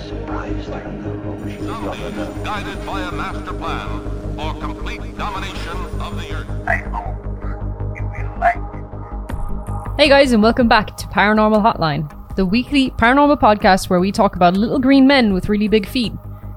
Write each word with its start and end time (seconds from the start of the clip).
surprised 0.00 0.70
I 0.70 0.80
don't 0.82 1.02
know 1.02 1.30
what 1.30 1.40
we 1.44 1.58
Zombies, 1.58 2.44
guided 2.44 2.86
by 2.86 3.00
a 3.02 3.12
master 3.12 3.52
plan 3.52 4.36
for 4.36 4.60
complete 4.60 5.16
domination 5.16 5.76
of 6.00 6.16
the 6.16 6.32
Earth. 6.32 6.48
I 6.66 6.76
hope 6.76 7.16
you 7.96 8.04
will 8.04 8.38
like 8.38 8.56
it. 8.56 10.00
Hey 10.00 10.08
guys, 10.08 10.32
and 10.32 10.42
welcome 10.42 10.68
back 10.68 10.96
to 10.96 11.06
Paranormal 11.08 11.62
Hotline, 11.62 12.36
the 12.36 12.46
weekly 12.46 12.90
paranormal 12.92 13.40
podcast 13.40 13.90
where 13.90 14.00
we 14.00 14.10
talk 14.10 14.36
about 14.36 14.56
little 14.56 14.78
green 14.78 15.06
men 15.06 15.34
with 15.34 15.48
really 15.48 15.68
big 15.68 15.86
feet. 15.86 16.12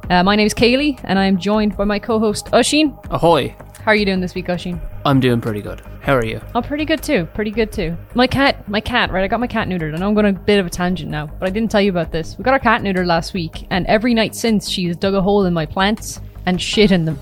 Uh, 0.09 0.23
my 0.23 0.35
name 0.35 0.47
is 0.47 0.53
Kaylee, 0.53 0.99
and 1.03 1.19
I'm 1.19 1.37
joined 1.37 1.75
by 1.75 1.85
my 1.85 1.99
co-host 1.99 2.47
Ushin. 2.47 2.97
Ahoy! 3.09 3.55
How 3.79 3.91
are 3.91 3.95
you 3.95 4.05
doing 4.05 4.21
this 4.21 4.35
week, 4.35 4.47
Ushin? 4.47 4.79
I'm 5.05 5.19
doing 5.19 5.41
pretty 5.41 5.61
good. 5.61 5.81
How 6.03 6.15
are 6.15 6.25
you? 6.25 6.41
Oh, 6.53 6.61
pretty 6.61 6.83
good 6.83 7.01
too. 7.01 7.25
Pretty 7.33 7.49
good 7.49 7.71
too. 7.71 7.95
My 8.13 8.27
cat, 8.27 8.67
my 8.67 8.81
cat, 8.81 9.09
right? 9.09 9.23
I 9.23 9.27
got 9.29 9.39
my 9.39 9.47
cat 9.47 9.69
neutered. 9.69 9.95
I 9.95 9.97
know 9.99 10.07
I'm 10.09 10.13
going 10.13 10.25
a 10.25 10.33
bit 10.37 10.59
of 10.59 10.65
a 10.65 10.69
tangent 10.69 11.09
now, 11.09 11.27
but 11.27 11.47
I 11.47 11.49
didn't 11.49 11.71
tell 11.71 11.79
you 11.79 11.91
about 11.91 12.11
this. 12.11 12.37
We 12.37 12.43
got 12.43 12.51
our 12.53 12.59
cat 12.59 12.81
neutered 12.81 13.05
last 13.05 13.33
week, 13.33 13.65
and 13.69 13.87
every 13.87 14.13
night 14.13 14.35
since, 14.35 14.67
she's 14.69 14.97
dug 14.97 15.13
a 15.13 15.21
hole 15.21 15.45
in 15.45 15.53
my 15.53 15.65
plants 15.65 16.19
and 16.45 16.61
shit 16.61 16.91
in 16.91 17.05
them. 17.05 17.17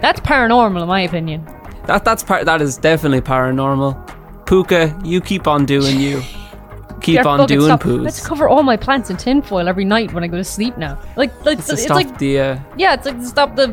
That's 0.00 0.20
paranormal, 0.20 0.80
in 0.82 0.88
my 0.88 1.00
opinion. 1.00 1.44
That 1.86 2.04
that's 2.04 2.22
part. 2.22 2.44
That 2.46 2.62
is 2.62 2.76
definitely 2.78 3.20
paranormal. 3.20 4.46
Puka, 4.46 4.96
you 5.04 5.20
keep 5.20 5.46
on 5.48 5.66
doing 5.66 5.98
you. 6.00 6.22
Keep 7.00 7.16
Yeah, 7.16 7.26
on 7.26 7.46
doing 7.46 7.66
stop. 7.66 7.82
poos. 7.82 8.02
Let's 8.02 8.26
cover 8.26 8.48
all 8.48 8.62
my 8.62 8.78
plants 8.78 9.10
in 9.10 9.18
tinfoil 9.18 9.68
every 9.68 9.84
night 9.84 10.14
when 10.14 10.24
I 10.24 10.26
go 10.26 10.38
to 10.38 10.44
sleep 10.44 10.78
now. 10.78 10.98
Like, 11.16 11.34
like 11.44 11.62
to 11.66 11.72
it's 11.74 11.82
stop 11.82 11.96
like 11.96 12.16
the 12.16 12.38
uh, 12.40 12.58
Yeah, 12.78 12.94
it's 12.94 13.04
like 13.04 13.18
to 13.18 13.26
stop 13.26 13.56
the 13.56 13.68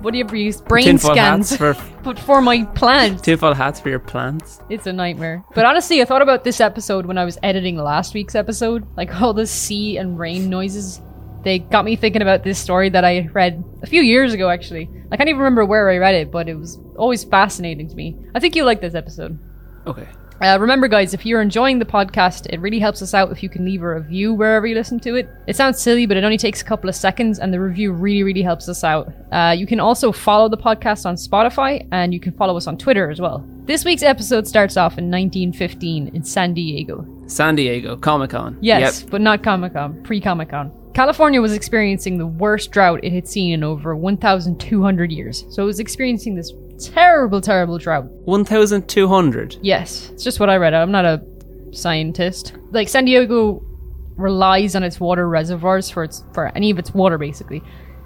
what 0.00 0.10
do 0.10 0.18
you 0.18 0.24
ever 0.24 0.34
use? 0.34 0.60
Brain 0.60 0.84
tinfoil 0.84 1.12
scans. 1.14 1.50
hats 1.50 1.56
for 1.56 1.74
but 2.04 2.18
for 2.18 2.40
my 2.40 2.64
plants. 2.64 3.22
tinfoil 3.22 3.54
hats 3.54 3.80
for 3.80 3.88
your 3.88 3.98
plants. 3.98 4.60
It's 4.68 4.86
a 4.86 4.92
nightmare. 4.92 5.44
But 5.54 5.64
honestly, 5.64 6.02
I 6.02 6.04
thought 6.04 6.22
about 6.22 6.44
this 6.44 6.60
episode 6.60 7.06
when 7.06 7.18
I 7.18 7.24
was 7.24 7.38
editing 7.42 7.76
last 7.76 8.14
week's 8.14 8.34
episode. 8.34 8.86
Like 8.96 9.20
all 9.20 9.32
the 9.32 9.46
sea 9.46 9.96
and 9.96 10.18
rain 10.18 10.48
noises. 10.50 11.00
They 11.42 11.58
got 11.58 11.84
me 11.84 11.96
thinking 11.96 12.22
about 12.22 12.42
this 12.42 12.58
story 12.58 12.88
that 12.90 13.04
I 13.04 13.28
read 13.32 13.62
a 13.82 13.86
few 13.86 14.00
years 14.02 14.32
ago, 14.32 14.48
actually. 14.48 14.88
I 15.10 15.16
can't 15.16 15.28
even 15.28 15.40
remember 15.40 15.64
where 15.64 15.90
I 15.90 15.98
read 15.98 16.14
it, 16.14 16.30
but 16.30 16.48
it 16.48 16.54
was 16.54 16.80
always 16.96 17.24
fascinating 17.24 17.88
to 17.88 17.94
me. 17.94 18.16
I 18.34 18.40
think 18.40 18.56
you'll 18.56 18.66
like 18.66 18.80
this 18.80 18.94
episode. 18.94 19.38
Okay. 19.86 20.08
Uh, 20.42 20.58
remember, 20.60 20.88
guys, 20.88 21.14
if 21.14 21.24
you're 21.24 21.40
enjoying 21.40 21.78
the 21.78 21.84
podcast, 21.84 22.46
it 22.52 22.60
really 22.60 22.78
helps 22.78 23.00
us 23.00 23.14
out 23.14 23.30
if 23.32 23.42
you 23.42 23.48
can 23.48 23.64
leave 23.64 23.82
a 23.82 23.94
review 23.94 24.34
wherever 24.34 24.66
you 24.66 24.74
listen 24.74 24.98
to 25.00 25.14
it. 25.14 25.28
It 25.46 25.56
sounds 25.56 25.80
silly, 25.80 26.06
but 26.06 26.16
it 26.16 26.24
only 26.24 26.36
takes 26.36 26.60
a 26.60 26.64
couple 26.64 26.88
of 26.90 26.96
seconds, 26.96 27.38
and 27.38 27.52
the 27.54 27.60
review 27.60 27.92
really, 27.92 28.22
really 28.24 28.42
helps 28.42 28.68
us 28.68 28.82
out. 28.84 29.12
Uh, 29.32 29.54
you 29.56 29.66
can 29.66 29.80
also 29.80 30.12
follow 30.12 30.48
the 30.48 30.56
podcast 30.58 31.06
on 31.06 31.14
Spotify, 31.14 31.86
and 31.92 32.12
you 32.12 32.20
can 32.20 32.32
follow 32.32 32.56
us 32.56 32.66
on 32.66 32.76
Twitter 32.76 33.10
as 33.10 33.20
well. 33.20 33.46
This 33.64 33.84
week's 33.84 34.02
episode 34.02 34.46
starts 34.46 34.76
off 34.76 34.98
in 34.98 35.10
1915 35.10 36.08
in 36.14 36.22
San 36.24 36.52
Diego. 36.52 37.06
San 37.26 37.54
Diego 37.54 37.96
Comic 37.96 38.30
Con. 38.30 38.58
Yes, 38.60 39.02
Yep. 39.02 39.10
but 39.10 39.20
not 39.22 39.42
Comic 39.42 39.72
Con, 39.72 40.02
pre 40.02 40.20
Comic 40.20 40.50
Con. 40.50 40.70
California 40.94 41.40
was 41.40 41.52
experiencing 41.54 42.18
the 42.18 42.26
worst 42.26 42.70
drought 42.70 43.00
it 43.02 43.12
had 43.12 43.26
seen 43.26 43.52
in 43.54 43.64
over 43.64 43.96
1,200 43.96 45.10
years. 45.10 45.44
So 45.48 45.62
it 45.62 45.66
was 45.66 45.80
experiencing 45.80 46.34
this 46.36 46.52
terrible, 46.78 47.40
terrible 47.40 47.78
drought. 47.78 48.04
One 48.04 48.44
thousand 48.44 48.88
two 48.88 49.08
hundred. 49.08 49.56
Yes, 49.62 50.10
it's 50.10 50.24
just 50.24 50.40
what 50.40 50.50
I 50.50 50.56
read. 50.56 50.74
I'm 50.74 50.90
not 50.92 51.04
a 51.04 51.22
scientist. 51.72 52.54
Like 52.70 52.88
San 52.88 53.04
Diego 53.04 53.62
relies 54.16 54.76
on 54.76 54.82
its 54.82 55.00
water 55.00 55.28
reservoirs 55.28 55.90
for 55.90 56.04
its 56.04 56.24
for 56.32 56.46
any 56.56 56.70
of 56.70 56.78
its 56.78 56.92
water 56.94 57.18
basically, 57.18 57.62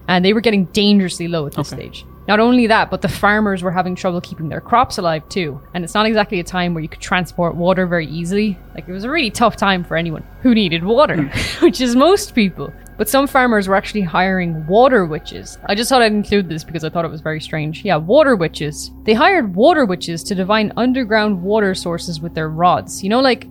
and 0.08 0.24
they 0.24 0.32
were 0.32 0.40
getting 0.40 0.64
dangerously 0.66 1.28
low 1.28 1.46
at 1.46 1.52
this 1.52 1.72
Okay. 1.72 1.82
stage. 1.82 2.06
Not 2.26 2.40
only 2.40 2.66
that, 2.66 2.90
but 2.90 3.00
the 3.00 3.08
farmers 3.08 3.62
were 3.62 3.70
having 3.70 3.94
trouble 3.94 4.20
keeping 4.20 4.50
their 4.50 4.60
crops 4.60 4.98
alive 4.98 5.26
too. 5.30 5.62
And 5.72 5.82
it's 5.82 5.94
not 5.94 6.04
exactly 6.04 6.38
a 6.40 6.44
time 6.44 6.74
where 6.74 6.82
you 6.82 6.88
could 6.88 7.00
transport 7.00 7.54
water 7.54 7.86
very 7.86 8.06
easily. 8.06 8.58
Like 8.74 8.86
it 8.86 8.92
was 8.92 9.04
a 9.04 9.10
really 9.10 9.30
tough 9.30 9.56
time 9.56 9.82
for 9.82 9.96
anyone 9.96 10.22
who 10.42 10.54
needed 10.54 10.84
water, 10.84 11.22
hmm. 11.22 11.64
which 11.64 11.80
is 11.80 11.96
most 11.96 12.34
people. 12.34 12.70
But 12.98 13.08
some 13.08 13.26
farmers 13.26 13.68
were 13.68 13.76
actually 13.76 14.02
hiring 14.02 14.66
water 14.66 15.06
witches. 15.06 15.56
I 15.66 15.74
just 15.76 15.88
thought 15.88 16.02
I'd 16.02 16.12
include 16.12 16.48
this 16.48 16.64
because 16.64 16.84
I 16.84 16.90
thought 16.90 17.04
it 17.04 17.10
was 17.10 17.20
very 17.20 17.40
strange. 17.40 17.84
Yeah, 17.84 17.96
water 17.96 18.34
witches. 18.34 18.90
They 19.04 19.14
hired 19.14 19.54
water 19.54 19.86
witches 19.86 20.24
to 20.24 20.34
divine 20.34 20.72
underground 20.76 21.40
water 21.40 21.74
sources 21.76 22.20
with 22.20 22.34
their 22.34 22.50
rods. 22.50 23.02
You 23.02 23.08
know, 23.08 23.20
like, 23.20 23.46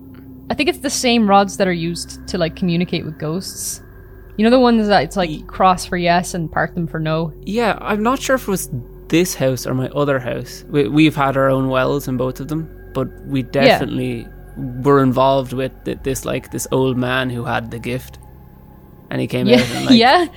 I 0.49 0.53
think 0.53 0.67
it's 0.67 0.79
the 0.79 0.89
same 0.89 1.29
rods 1.29 1.57
that 1.57 1.67
are 1.67 1.73
used 1.73 2.27
to, 2.27 2.37
like, 2.37 2.57
communicate 2.57 3.05
with 3.05 3.17
ghosts. 3.17 3.81
You 4.37 4.43
know, 4.43 4.51
the 4.51 4.59
ones 4.59 4.87
that 4.87 5.03
it's 5.03 5.15
like 5.15 5.47
cross 5.47 5.85
for 5.85 5.97
yes 5.97 6.33
and 6.33 6.51
part 6.51 6.75
them 6.75 6.85
for 6.85 6.99
no? 6.99 7.33
Yeah, 7.41 7.77
I'm 7.81 8.03
not 8.03 8.21
sure 8.21 8.35
if 8.35 8.43
it 8.43 8.51
was 8.51 8.69
this 9.07 9.33
house 9.33 9.65
or 9.65 9.73
my 9.73 9.87
other 9.89 10.19
house. 10.19 10.63
We, 10.67 10.87
we've 10.89 11.15
had 11.15 11.37
our 11.37 11.49
own 11.49 11.69
wells 11.69 12.07
in 12.07 12.17
both 12.17 12.39
of 12.39 12.49
them, 12.49 12.69
but 12.93 13.07
we 13.25 13.43
definitely 13.43 14.27
were 14.83 15.01
involved 15.01 15.53
with 15.53 15.71
this 16.03 16.25
like 16.25 16.51
this 16.51 16.67
old 16.71 16.97
man 16.97 17.29
who 17.29 17.45
had 17.45 17.71
the 17.71 17.79
gift, 17.79 18.19
and 19.09 19.21
he 19.21 19.27
came 19.27 19.47
out 19.47 19.59
Yeah. 19.59 19.75
and 19.77 19.85
like 19.85 19.95
yeah. 19.97 20.27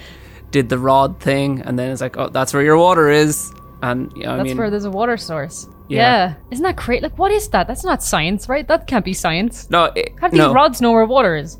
did 0.50 0.68
the 0.68 0.78
rod 0.78 1.20
thing, 1.20 1.60
and 1.62 1.78
then 1.78 1.90
it's 1.90 2.00
like, 2.00 2.16
oh, 2.16 2.28
that's 2.28 2.52
where 2.54 2.62
your 2.62 2.76
water 2.76 3.08
is, 3.08 3.52
and 3.82 4.12
you 4.16 4.24
know, 4.24 4.32
I 4.32 4.36
That's 4.38 4.48
mean, 4.48 4.56
where 4.58 4.70
there's 4.70 4.84
a 4.84 4.90
water 4.90 5.16
source. 5.16 5.66
Yeah. 5.88 5.98
Yeah. 5.98 6.34
Isn't 6.52 6.62
that 6.64 6.76
great? 6.76 7.02
Like, 7.02 7.18
what 7.18 7.32
is 7.32 7.48
that? 7.48 7.66
That's 7.66 7.84
not 7.84 8.02
science, 8.02 8.48
right? 8.48 8.66
That 8.68 8.86
can't 8.86 9.04
be 9.04 9.12
science. 9.14 9.68
no, 9.70 9.84
it, 9.96 10.12
How 10.20 10.28
do 10.28 10.36
these 10.38 10.46
rods 10.54 10.80
know 10.80 10.92
where 10.92 11.04
water 11.04 11.34
is? 11.36 11.58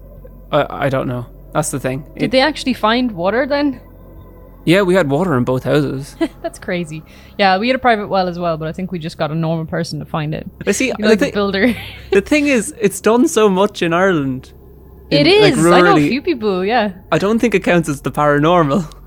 I, 0.53 0.87
I 0.87 0.89
don't 0.89 1.09
know. 1.09 1.27
That's 1.53 1.71
the 1.73 1.81
thing. 1.81 2.03
Did 2.15 2.23
It- 2.25 2.31
they 2.31 2.41
actually 2.41 2.75
find 2.75 3.11
water 3.13 3.47
then? 3.47 3.81
yeah, 4.67 4.83
we 4.83 4.95
had 4.95 5.09
water 5.11 5.37
in 5.37 5.43
both 5.45 5.65
houses. 5.65 6.15
That's 6.43 6.59
crazy. 6.59 7.03
Yeah, 7.39 7.59
we 7.59 7.67
had 7.69 7.75
a 7.77 7.79
private 7.81 8.09
well 8.09 8.29
as 8.29 8.39
well, 8.39 8.57
but 8.59 8.69
I 8.69 8.73
think 8.73 8.93
we 8.93 8.99
just 8.99 9.17
got 9.19 9.31
a 9.33 9.35
normal 9.35 9.65
person 9.67 9.99
to 10.01 10.05
find 10.05 10.35
it. 10.35 10.47
I 10.67 10.73
see. 10.73 10.89
You 10.89 10.95
know, 10.99 11.09
the, 11.09 11.13
like 11.15 11.19
thi- 11.21 11.31
builder. 11.33 11.75
the 12.13 12.21
thing 12.21 12.47
is, 12.47 12.73
it's 12.79 13.01
done 13.01 13.27
so 13.27 13.49
much 13.49 13.81
in 13.83 13.93
Ireland. 13.95 14.53
It 15.11 15.27
In, 15.27 15.43
like, 15.43 15.53
is. 15.55 15.67
I 15.67 15.81
know 15.81 15.97
a 15.97 16.09
few 16.09 16.23
people. 16.23 16.65
Yeah, 16.65 16.93
I 17.13 17.19
don't 17.19 17.39
think 17.39 17.55
it 17.55 17.65
counts 17.65 17.89
as 17.89 18.01
the 18.03 18.11
paranormal. 18.13 18.97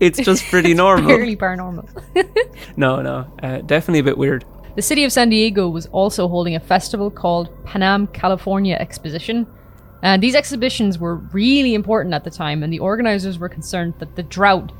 It's 0.00 0.18
just 0.18 0.44
pretty 0.46 0.72
normal. 0.84 1.10
fairly 1.10 1.36
paranormal. 1.36 1.86
No, 2.78 3.02
no, 3.02 3.30
uh, 3.42 3.58
definitely 3.58 3.98
a 3.98 4.02
bit 4.04 4.16
weird. 4.16 4.46
the 4.76 4.80
city 4.80 5.04
of 5.04 5.12
San 5.12 5.28
Diego 5.28 5.68
was 5.68 5.84
also 5.92 6.26
holding 6.26 6.54
a 6.56 6.60
festival 6.60 7.10
called 7.10 7.50
Panama 7.66 8.06
California 8.12 8.76
Exposition. 8.80 9.46
And 10.02 10.22
these 10.22 10.34
exhibitions 10.34 10.98
were 10.98 11.16
really 11.34 11.74
important 11.74 12.14
at 12.14 12.24
the 12.24 12.30
time, 12.30 12.62
and 12.62 12.72
the 12.72 12.78
organizers 12.78 13.38
were 13.38 13.50
concerned 13.50 13.92
that 13.98 14.16
the 14.16 14.22
drought 14.22 14.72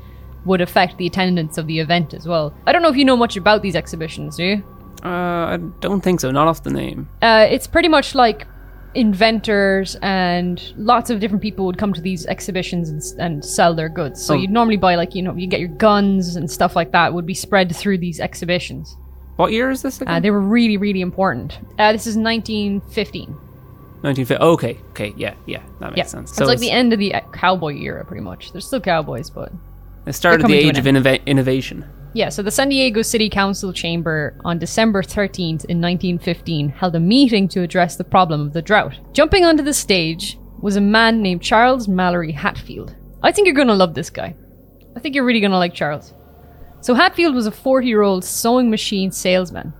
would 0.45 0.59
affect 0.61 0.97
the 0.97 1.05
attendance 1.05 1.59
of 1.59 1.67
the 1.67 1.77
event 1.77 2.15
as 2.15 2.25
well. 2.27 2.51
I 2.65 2.71
don't 2.71 2.81
know 2.81 2.89
if 2.89 2.95
you 2.97 3.05
know 3.05 3.15
much 3.17 3.37
about 3.37 3.61
these 3.61 3.75
exhibitions, 3.75 4.37
do 4.37 4.43
you? 4.43 4.63
Uh, 5.03 5.07
I 5.53 5.57
don't 5.81 6.01
think 6.01 6.19
so. 6.19 6.31
Not 6.31 6.47
off 6.47 6.63
the 6.63 6.71
name. 6.71 7.07
Uh, 7.21 7.45
it's 7.47 7.67
pretty 7.67 7.89
much 7.89 8.15
like 8.15 8.47
inventors 8.93 9.95
and 10.01 10.73
lots 10.77 11.09
of 11.09 11.19
different 11.19 11.41
people 11.41 11.65
would 11.65 11.77
come 11.77 11.93
to 11.93 12.01
these 12.01 12.25
exhibitions 12.25 12.89
and, 12.89 13.01
and 13.19 13.45
sell 13.45 13.73
their 13.73 13.89
goods. 13.89 14.21
So 14.23 14.33
Oh. 14.33 14.37
you'd 14.37 14.49
normally 14.51 14.77
buy 14.77 14.95
like 14.95 15.15
you 15.15 15.21
know 15.21 15.35
you 15.35 15.47
get 15.47 15.59
your 15.59 15.69
guns 15.69 16.35
and 16.35 16.49
stuff 16.49 16.75
like 16.75 16.91
that 16.91 17.13
would 17.13 17.25
be 17.25 17.33
spread 17.33 17.75
through 17.75 17.99
these 17.99 18.19
exhibitions. 18.19 18.97
What 19.37 19.51
year 19.53 19.69
is 19.71 19.81
this 19.81 20.01
Uh, 20.05 20.19
they 20.19 20.29
were 20.31 20.41
really 20.41 20.77
really 20.77 21.01
important. 21.01 21.59
Uh, 21.79 21.91
this 21.93 22.05
is 22.05 22.17
1915. 22.17 23.29
1950. 24.03 24.43
Okay, 24.43 24.77
okay, 24.89 25.13
yeah, 25.15 25.35
yeah, 25.45 25.61
that 25.79 25.91
makes 25.91 25.97
Yeah, 25.97 26.05
sense. 26.05 26.31
it's 26.31 26.41
like 26.47 26.57
the 26.59 26.71
end 26.71 26.91
of 26.91 26.97
the 26.99 27.13
uh, 27.13 27.21
cowboy 27.33 27.75
era, 27.75 28.03
pretty 28.03 28.23
much. 28.23 28.51
There's 28.51 28.65
still 28.65 28.81
cowboys, 28.81 29.29
but 29.29 29.51
it 30.07 30.13
started 30.13 30.41
they're 30.41 30.47
the 30.47 30.53
coming 30.63 30.73
to 30.73 30.79
age 30.79 30.85
an 30.87 30.95
of 30.95 31.03
innova- 31.05 31.25
innovation. 31.27 31.85
Yeah, 32.13 32.27
so 32.27 32.43
the 32.43 32.51
San 32.51 32.67
Diego 32.67 33.01
City 33.01 33.29
Council 33.29 33.71
chamber 33.71 34.35
on 34.43 34.59
December 34.59 35.01
13th 35.01 35.63
in 35.65 35.79
1915 35.79 36.67
held 36.67 36.95
a 36.95 36.99
meeting 36.99 37.47
to 37.49 37.61
address 37.61 37.95
the 37.95 38.03
problem 38.03 38.41
of 38.41 38.51
the 38.51 38.61
drought. 38.61 38.99
Jumping 39.13 39.45
onto 39.45 39.63
the 39.63 39.73
stage 39.73 40.37
was 40.61 40.75
a 40.75 40.81
man 40.81 41.21
named 41.21 41.41
Charles 41.41 41.87
Mallory 41.87 42.33
Hatfield. 42.33 42.95
I 43.23 43.31
think 43.31 43.45
you're 43.45 43.55
going 43.55 43.67
to 43.69 43.73
love 43.73 43.93
this 43.93 44.09
guy. 44.09 44.35
I 44.95 44.99
think 44.99 45.15
you're 45.15 45.23
really 45.23 45.39
going 45.39 45.51
to 45.51 45.57
like 45.57 45.73
Charles. 45.73 46.13
So 46.81 46.95
Hatfield 46.95 47.33
was 47.33 47.47
a 47.47 47.51
40 47.51 47.87
year 47.87 48.01
old 48.01 48.25
sewing 48.25 48.69
machine 48.69 49.11
salesman, 49.11 49.73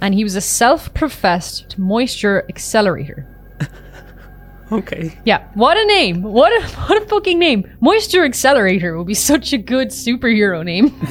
and 0.00 0.14
he 0.14 0.24
was 0.24 0.34
a 0.34 0.40
self 0.40 0.92
professed 0.94 1.78
moisture 1.78 2.44
accelerator. 2.48 3.37
Okay. 4.70 5.18
Yeah, 5.24 5.48
what 5.54 5.76
a 5.78 5.84
name! 5.86 6.22
What 6.22 6.52
a 6.52 6.66
what 6.88 7.02
a 7.02 7.06
fucking 7.06 7.38
name! 7.38 7.64
Moisture 7.80 8.24
Accelerator 8.24 8.98
would 8.98 9.06
be 9.06 9.14
such 9.14 9.52
a 9.52 9.58
good 9.58 9.88
superhero 9.88 10.64
name. 10.64 10.94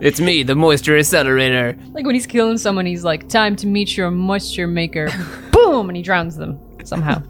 it's 0.00 0.20
me, 0.20 0.42
the 0.42 0.54
moisture 0.54 0.96
accelerator. 0.96 1.76
Like 1.92 2.06
when 2.06 2.14
he's 2.14 2.26
killing 2.26 2.56
someone, 2.58 2.86
he's 2.86 3.04
like, 3.04 3.28
"Time 3.28 3.54
to 3.56 3.66
meet 3.66 3.96
your 3.96 4.10
moisture 4.10 4.66
maker." 4.66 5.08
Boom, 5.52 5.88
and 5.90 5.96
he 5.96 6.02
drowns 6.02 6.36
them 6.36 6.58
somehow. 6.84 7.20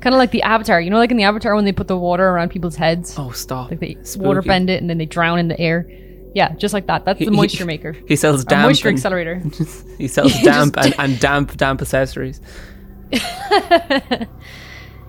kind 0.00 0.14
of 0.14 0.18
like 0.18 0.30
the 0.30 0.42
Avatar, 0.42 0.80
you 0.80 0.88
know, 0.90 0.96
like 0.98 1.10
in 1.10 1.16
the 1.18 1.24
Avatar 1.24 1.54
when 1.54 1.64
they 1.66 1.72
put 1.72 1.88
the 1.88 1.96
water 1.98 2.26
around 2.28 2.50
people's 2.50 2.76
heads, 2.76 3.14
Oh, 3.18 3.30
stop. 3.32 3.70
like 3.70 3.80
they 3.80 3.96
Spooky. 4.04 4.26
water 4.26 4.40
bend 4.42 4.70
it 4.70 4.80
and 4.80 4.88
then 4.88 4.96
they 4.98 5.06
drown 5.06 5.38
in 5.38 5.48
the 5.48 5.58
air. 5.60 5.86
Yeah, 6.34 6.54
just 6.54 6.72
like 6.72 6.86
that. 6.86 7.04
That's 7.04 7.18
the 7.18 7.30
moisture 7.30 7.64
he- 7.64 7.66
maker. 7.66 7.92
He 8.06 8.14
sells 8.16 8.42
Or 8.42 8.44
damp. 8.44 8.68
moisture 8.68 8.88
and- 8.88 8.96
accelerator. 8.98 9.42
he 9.98 10.06
sells 10.08 10.32
damp 10.42 10.76
and, 10.78 10.94
and 10.98 11.18
damp 11.20 11.56
damp 11.56 11.82
accessories. 11.82 12.40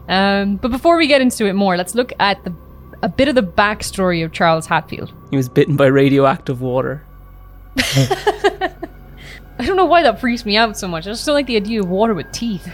Um, 0.10 0.58
but 0.58 0.72
before 0.72 0.98
we 0.98 1.08
get 1.08 1.22
into 1.22 1.46
it 1.46 1.54
more, 1.54 1.78
let's 1.78 1.96
look 1.96 2.12
at 2.20 2.44
the 2.44 2.54
a 3.02 3.10
bit 3.10 3.28
of 3.28 3.36
the 3.36 3.44
backstory 3.44 4.24
of 4.26 4.32
Charles 4.32 4.66
Hatfield. 4.66 5.14
He 5.30 5.38
was 5.38 5.48
bitten 5.48 5.76
by 5.76 5.86
radioactive 5.86 6.62
water. 6.62 7.06
I 7.78 9.66
don't 9.66 9.78
know 9.78 9.86
why 9.86 10.04
that 10.04 10.20
freaks 10.20 10.46
me 10.46 10.58
out 10.58 10.78
so 10.78 10.88
much. 10.88 11.06
I 11.06 11.12
just 11.12 11.26
don't 11.26 11.36
like 11.36 11.48
the 11.48 11.56
idea 11.56 11.82
of 11.82 11.90
water 11.90 12.14
with 12.14 12.32
teeth. 12.32 12.70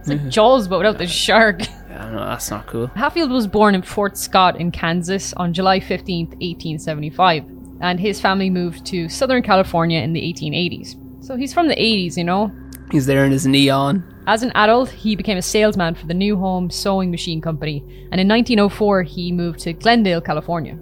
It's 0.00 0.08
like 0.08 0.28
Jaws, 0.28 0.68
but 0.68 0.78
without 0.78 0.98
the 0.98 1.06
shark. 1.06 1.62
Yeah, 1.88 2.10
no, 2.10 2.18
that's 2.26 2.50
not 2.50 2.66
cool. 2.66 2.86
Hatfield 2.88 3.30
was 3.30 3.46
born 3.46 3.74
in 3.74 3.80
Fort 3.80 4.16
Scott 4.16 4.60
in 4.60 4.70
Kansas 4.70 5.32
on 5.32 5.54
July 5.54 5.80
15th, 5.80 6.28
1875, 6.36 7.44
and 7.80 7.98
his 7.98 8.20
family 8.20 8.50
moved 8.50 8.84
to 8.86 9.08
Southern 9.08 9.42
California 9.42 10.00
in 10.00 10.12
the 10.12 10.20
1880s. 10.20 11.24
So 11.24 11.34
he's 11.34 11.52
from 11.52 11.66
the 11.66 11.74
80s, 11.74 12.16
you 12.16 12.24
know? 12.24 12.52
He's 12.90 13.06
there 13.06 13.24
in 13.24 13.32
his 13.32 13.46
neon. 13.46 14.02
As 14.26 14.42
an 14.42 14.52
adult, 14.54 14.90
he 14.90 15.16
became 15.16 15.38
a 15.38 15.42
salesman 15.42 15.94
for 15.94 16.06
the 16.06 16.14
New 16.14 16.36
Home 16.36 16.70
Sewing 16.70 17.10
Machine 17.10 17.40
Company, 17.40 17.78
and 18.10 18.20
in 18.20 18.28
1904 18.28 19.02
he 19.02 19.32
moved 19.32 19.60
to 19.60 19.72
Glendale, 19.72 20.20
California. 20.20 20.78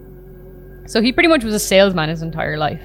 So 0.87 1.03
he 1.03 1.13
pretty 1.13 1.29
much 1.29 1.45
was 1.45 1.55
a 1.55 1.61
salesman 1.61 2.09
his 2.09 2.23
entire 2.23 2.57
life. 2.57 2.83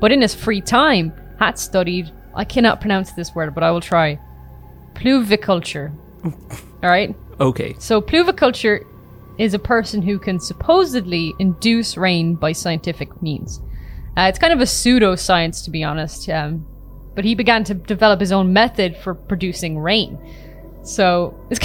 But 0.00 0.12
in 0.12 0.20
his 0.20 0.34
free 0.34 0.60
time, 0.60 1.12
Hat 1.38 1.58
studied, 1.58 2.12
I 2.34 2.44
cannot 2.44 2.80
pronounce 2.80 3.12
this 3.12 3.34
word, 3.34 3.54
but 3.54 3.64
I 3.64 3.70
will 3.70 3.80
try, 3.80 4.20
pluviculture. 4.94 5.92
Alright? 6.82 7.14
Okay. 7.40 7.74
So 7.78 8.00
pluviculture 8.00 8.84
is 9.38 9.54
a 9.54 9.58
person 9.58 10.02
who 10.02 10.18
can 10.18 10.38
supposedly 10.38 11.34
induce 11.38 11.96
rain 11.96 12.34
by 12.36 12.52
scientific 12.52 13.20
means. 13.20 13.60
Uh, 14.16 14.22
it's 14.22 14.38
kind 14.38 14.52
of 14.52 14.60
a 14.60 14.64
pseudoscience, 14.64 15.64
to 15.64 15.70
be 15.70 15.82
honest. 15.82 16.28
Um, 16.28 16.66
but 17.14 17.24
he 17.24 17.34
began 17.34 17.64
to 17.64 17.74
develop 17.74 18.20
his 18.20 18.32
own 18.32 18.52
method 18.52 18.96
for 18.96 19.14
producing 19.14 19.78
rain. 19.78 20.18
So, 20.82 21.38
it's, 21.50 21.60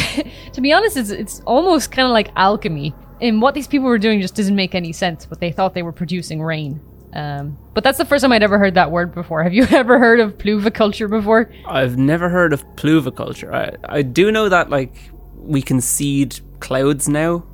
to 0.53 0.61
be 0.61 0.71
honest, 0.71 0.97
it's, 0.97 1.09
it's 1.09 1.41
almost 1.41 1.91
kind 1.91 2.05
of 2.05 2.11
like 2.11 2.31
alchemy. 2.35 2.93
And 3.21 3.41
what 3.41 3.53
these 3.53 3.67
people 3.67 3.87
were 3.87 3.97
doing 3.97 4.21
just 4.21 4.35
doesn't 4.35 4.55
make 4.55 4.75
any 4.75 4.93
sense, 4.93 5.25
but 5.25 5.39
they 5.39 5.51
thought 5.51 5.73
they 5.73 5.83
were 5.83 5.91
producing 5.91 6.41
rain. 6.41 6.79
Um, 7.13 7.57
but 7.73 7.83
that's 7.83 7.97
the 7.97 8.05
first 8.05 8.21
time 8.21 8.31
I'd 8.31 8.43
ever 8.43 8.59
heard 8.59 8.75
that 8.75 8.91
word 8.91 9.13
before. 9.13 9.43
Have 9.43 9.53
you 9.53 9.63
ever 9.71 9.99
heard 9.99 10.19
of 10.19 10.37
pluviculture 10.37 11.09
before? 11.09 11.51
I've 11.67 11.97
never 11.97 12.29
heard 12.29 12.53
of 12.53 12.63
pluviculture. 12.75 13.53
I, 13.53 13.75
I 13.97 14.01
do 14.03 14.31
know 14.31 14.47
that 14.49 14.69
like 14.69 14.93
we 15.35 15.61
can 15.61 15.81
seed 15.81 16.39
clouds 16.59 17.09
now, 17.09 17.45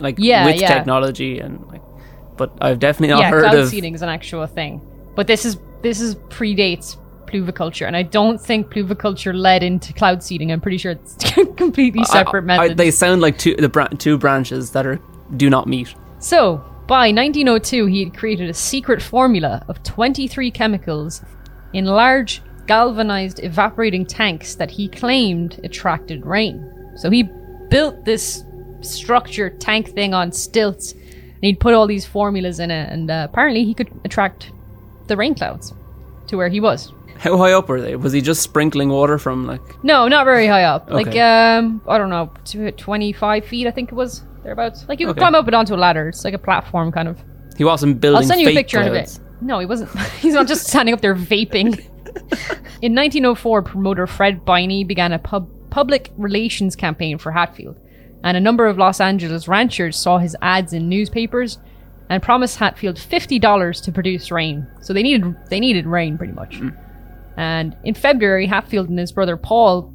like 0.00 0.16
Yeah, 0.18 0.46
with 0.46 0.60
yeah. 0.60 0.74
technology 0.74 1.38
and 1.38 1.64
like. 1.68 1.82
But 2.36 2.52
I've 2.60 2.78
definitely 2.78 3.14
not 3.14 3.20
yeah, 3.20 3.30
heard 3.30 3.44
cloud 3.44 3.54
of. 3.54 3.68
seeding 3.70 3.94
is 3.94 4.02
an 4.02 4.10
actual 4.10 4.46
thing. 4.46 4.82
But 5.14 5.26
this 5.26 5.46
is 5.46 5.56
this 5.80 6.00
is 6.00 6.16
predates 6.16 6.98
pluviculture, 7.26 7.86
and 7.86 7.96
I 7.96 8.02
don't 8.02 8.40
think 8.40 8.70
pluviculture 8.72 9.34
led 9.34 9.62
into 9.62 9.92
cloud 9.92 10.22
seeding. 10.22 10.52
I'm 10.52 10.60
pretty 10.60 10.78
sure 10.78 10.92
it's 10.92 11.16
completely 11.56 12.04
separate 12.04 12.42
I- 12.50 12.54
I- 12.54 12.58
methods. 12.58 12.76
they 12.78 12.90
sound 12.90 13.20
like 13.20 13.38
two 13.38 13.54
the 13.56 13.68
bra- 13.68 13.88
two 13.88 14.18
branches 14.18 14.70
that 14.72 14.86
are 14.86 14.98
do 15.36 15.50
not 15.50 15.66
meet. 15.66 15.94
So, 16.18 16.64
by 16.86 17.10
1902, 17.12 17.86
he 17.86 18.04
had 18.04 18.16
created 18.16 18.48
a 18.48 18.54
secret 18.54 19.02
formula 19.02 19.64
of 19.68 19.82
23 19.82 20.50
chemicals 20.50 21.22
in 21.72 21.84
large 21.84 22.42
galvanized 22.66 23.40
evaporating 23.42 24.06
tanks 24.06 24.54
that 24.56 24.70
he 24.70 24.88
claimed 24.88 25.60
attracted 25.64 26.24
rain. 26.26 26.92
So 26.96 27.10
he 27.10 27.24
built 27.68 28.04
this 28.04 28.44
structure 28.80 29.50
tank 29.50 29.88
thing 29.90 30.14
on 30.14 30.32
stilts, 30.32 30.92
and 30.92 31.42
he'd 31.42 31.60
put 31.60 31.74
all 31.74 31.86
these 31.86 32.06
formulas 32.06 32.60
in 32.60 32.70
it, 32.70 32.88
and 32.90 33.10
uh, 33.10 33.26
apparently 33.30 33.64
he 33.64 33.74
could 33.74 33.90
attract 34.04 34.50
the 35.08 35.16
rain 35.16 35.34
clouds 35.34 35.74
to 36.28 36.36
where 36.36 36.48
he 36.48 36.60
was. 36.60 36.92
How 37.18 37.36
high 37.36 37.52
up 37.52 37.68
were 37.68 37.80
they? 37.80 37.96
Was 37.96 38.12
he 38.12 38.20
just 38.20 38.42
sprinkling 38.42 38.88
water 38.90 39.18
from 39.18 39.46
like? 39.46 39.82
No, 39.84 40.08
not 40.08 40.24
very 40.24 40.46
high 40.46 40.64
up. 40.64 40.90
Like, 40.90 41.16
um, 41.16 41.80
I 41.88 41.98
don't 41.98 42.10
know, 42.10 42.30
tw- 42.44 42.76
25 42.76 43.44
feet, 43.44 43.66
I 43.66 43.70
think 43.70 43.90
it 43.90 43.94
was, 43.94 44.22
thereabouts. 44.42 44.86
Like, 44.88 45.00
you 45.00 45.06
could 45.06 45.12
Okay. 45.12 45.20
climb 45.20 45.34
up 45.34 45.48
it 45.48 45.54
onto 45.54 45.74
a 45.74 45.76
ladder. 45.76 46.08
It's 46.08 46.24
like 46.24 46.34
a 46.34 46.38
platform, 46.38 46.92
kind 46.92 47.08
of. 47.08 47.18
He 47.56 47.64
wasn't 47.64 48.00
building. 48.00 48.18
I'll 48.18 48.22
send 48.26 48.40
you 48.40 48.48
a 48.48 48.54
picture 48.54 48.80
in 48.80 48.88
a 48.88 48.90
clouds. 48.90 49.18
bit. 49.18 49.26
No, 49.42 49.58
he 49.58 49.66
wasn't. 49.66 49.90
He's 50.20 50.34
not 50.34 50.46
just 50.46 50.66
standing 50.66 50.92
up 50.94 51.00
there 51.00 51.14
vaping. 51.14 51.78
in 52.82 52.94
1904, 52.94 53.62
promoter 53.62 54.06
Fred 54.06 54.44
Binney 54.44 54.84
began 54.84 55.12
a 55.12 55.18
pub- 55.18 55.48
public 55.70 56.12
relations 56.16 56.76
campaign 56.76 57.18
for 57.18 57.32
Hatfield, 57.32 57.78
and 58.24 58.36
a 58.36 58.40
number 58.40 58.66
of 58.66 58.78
Los 58.78 59.00
Angeles 59.00 59.46
ranchers 59.48 59.96
saw 59.96 60.18
his 60.18 60.34
ads 60.42 60.72
in 60.72 60.88
newspapers 60.88 61.58
and 62.08 62.22
promised 62.22 62.58
Hatfield 62.58 62.98
fifty 62.98 63.38
dollars 63.38 63.80
to 63.82 63.92
produce 63.92 64.30
rain. 64.30 64.66
So 64.80 64.92
they 64.92 65.02
needed 65.02 65.34
they 65.50 65.60
needed 65.60 65.86
rain 65.86 66.16
pretty 66.16 66.32
much. 66.32 66.60
And 67.36 67.76
in 67.84 67.94
February, 67.94 68.46
Hatfield 68.46 68.88
and 68.88 68.98
his 68.98 69.12
brother 69.12 69.36
Paul 69.36 69.92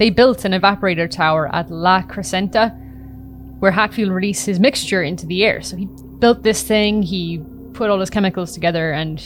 they 0.00 0.08
built 0.08 0.46
an 0.46 0.52
evaporator 0.52 1.08
tower 1.10 1.54
at 1.54 1.70
La 1.70 2.00
Crescenta, 2.00 2.74
where 3.58 3.70
Hatfield 3.70 4.10
released 4.10 4.46
his 4.46 4.58
mixture 4.58 5.02
into 5.02 5.26
the 5.26 5.44
air. 5.44 5.60
So 5.60 5.76
he 5.76 5.84
built 6.18 6.42
this 6.42 6.62
thing, 6.62 7.02
he 7.02 7.44
put 7.74 7.90
all 7.90 8.00
his 8.00 8.08
chemicals 8.08 8.52
together, 8.52 8.92
and 8.92 9.22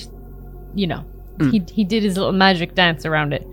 you 0.74 0.88
know, 0.88 1.02
hmm. 1.38 1.50
he 1.50 1.62
he 1.70 1.84
did 1.84 2.02
his 2.02 2.16
little 2.16 2.32
magic 2.32 2.74
dance 2.74 3.06
around 3.06 3.32
it. 3.32 3.46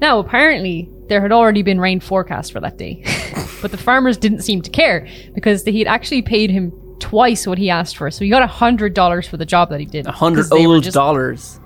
Now, 0.00 0.18
apparently, 0.18 0.90
there 1.06 1.22
had 1.22 1.30
already 1.30 1.62
been 1.62 1.78
rain 1.78 2.00
forecast 2.00 2.52
for 2.52 2.58
that 2.58 2.76
day, 2.76 3.04
but 3.62 3.70
the 3.70 3.76
farmers 3.78 4.16
didn't 4.16 4.42
seem 4.42 4.60
to 4.62 4.70
care 4.70 5.06
because 5.36 5.62
he 5.62 5.78
had 5.78 5.86
actually 5.86 6.22
paid 6.22 6.50
him 6.50 6.72
twice 6.98 7.46
what 7.46 7.58
he 7.58 7.70
asked 7.70 7.96
for. 7.96 8.10
So 8.10 8.24
he 8.24 8.30
got 8.30 8.42
a 8.42 8.48
hundred 8.48 8.94
dollars 8.94 9.28
for 9.28 9.36
the 9.36 9.46
job 9.46 9.70
that 9.70 9.78
he 9.78 9.86
did. 9.86 10.08
A 10.08 10.10
hundred 10.10 10.42
'Cause 10.42 10.50
they 10.50 10.66
were 10.66 10.74
old 10.74 10.82
just- 10.82 10.94
dollars. 10.94 11.60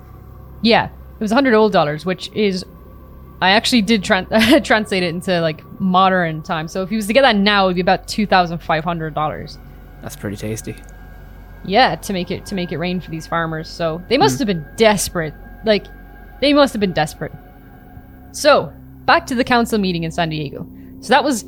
yeah, 0.61 0.85
it 0.85 0.91
was 1.23 1.31
100 1.31 1.55
old 1.55 1.71
dollars, 1.71 2.05
which 2.05 2.31
is. 2.33 2.65
I 3.41 3.49
actually 3.49 3.81
did 3.81 4.03
tran- 4.03 4.63
translate 4.63 5.03
it 5.03 5.07
into 5.07 5.41
like 5.41 5.63
modern 5.79 6.43
time. 6.43 6.69
So 6.69 6.81
if 6.81 6.89
he 6.89 6.95
was 6.95 7.07
to 7.07 7.13
get 7.13 7.23
that 7.23 7.35
now, 7.35 7.65
it'd 7.65 7.75
be 7.75 7.81
about 7.81 8.07
two 8.07 8.25
thousand 8.25 8.59
five 8.59 8.83
hundred 8.83 9.13
dollars. 9.13 9.57
That's 10.01 10.15
pretty 10.15 10.37
tasty. 10.37 10.75
Yeah, 11.65 11.95
to 11.95 12.13
make 12.13 12.31
it 12.31 12.45
to 12.47 12.55
make 12.55 12.71
it 12.71 12.77
rain 12.77 13.01
for 13.01 13.09
these 13.09 13.27
farmers. 13.27 13.69
So 13.69 14.01
they 14.07 14.17
must 14.17 14.35
mm. 14.35 14.39
have 14.39 14.47
been 14.47 14.65
desperate. 14.77 15.33
Like, 15.65 15.87
they 16.41 16.53
must 16.53 16.73
have 16.73 16.79
been 16.79 16.93
desperate. 16.93 17.31
So 18.31 18.71
back 19.05 19.25
to 19.27 19.35
the 19.35 19.43
council 19.43 19.79
meeting 19.79 20.03
in 20.03 20.11
San 20.11 20.29
Diego. 20.29 20.67
So 21.01 21.09
that 21.09 21.23
was 21.23 21.45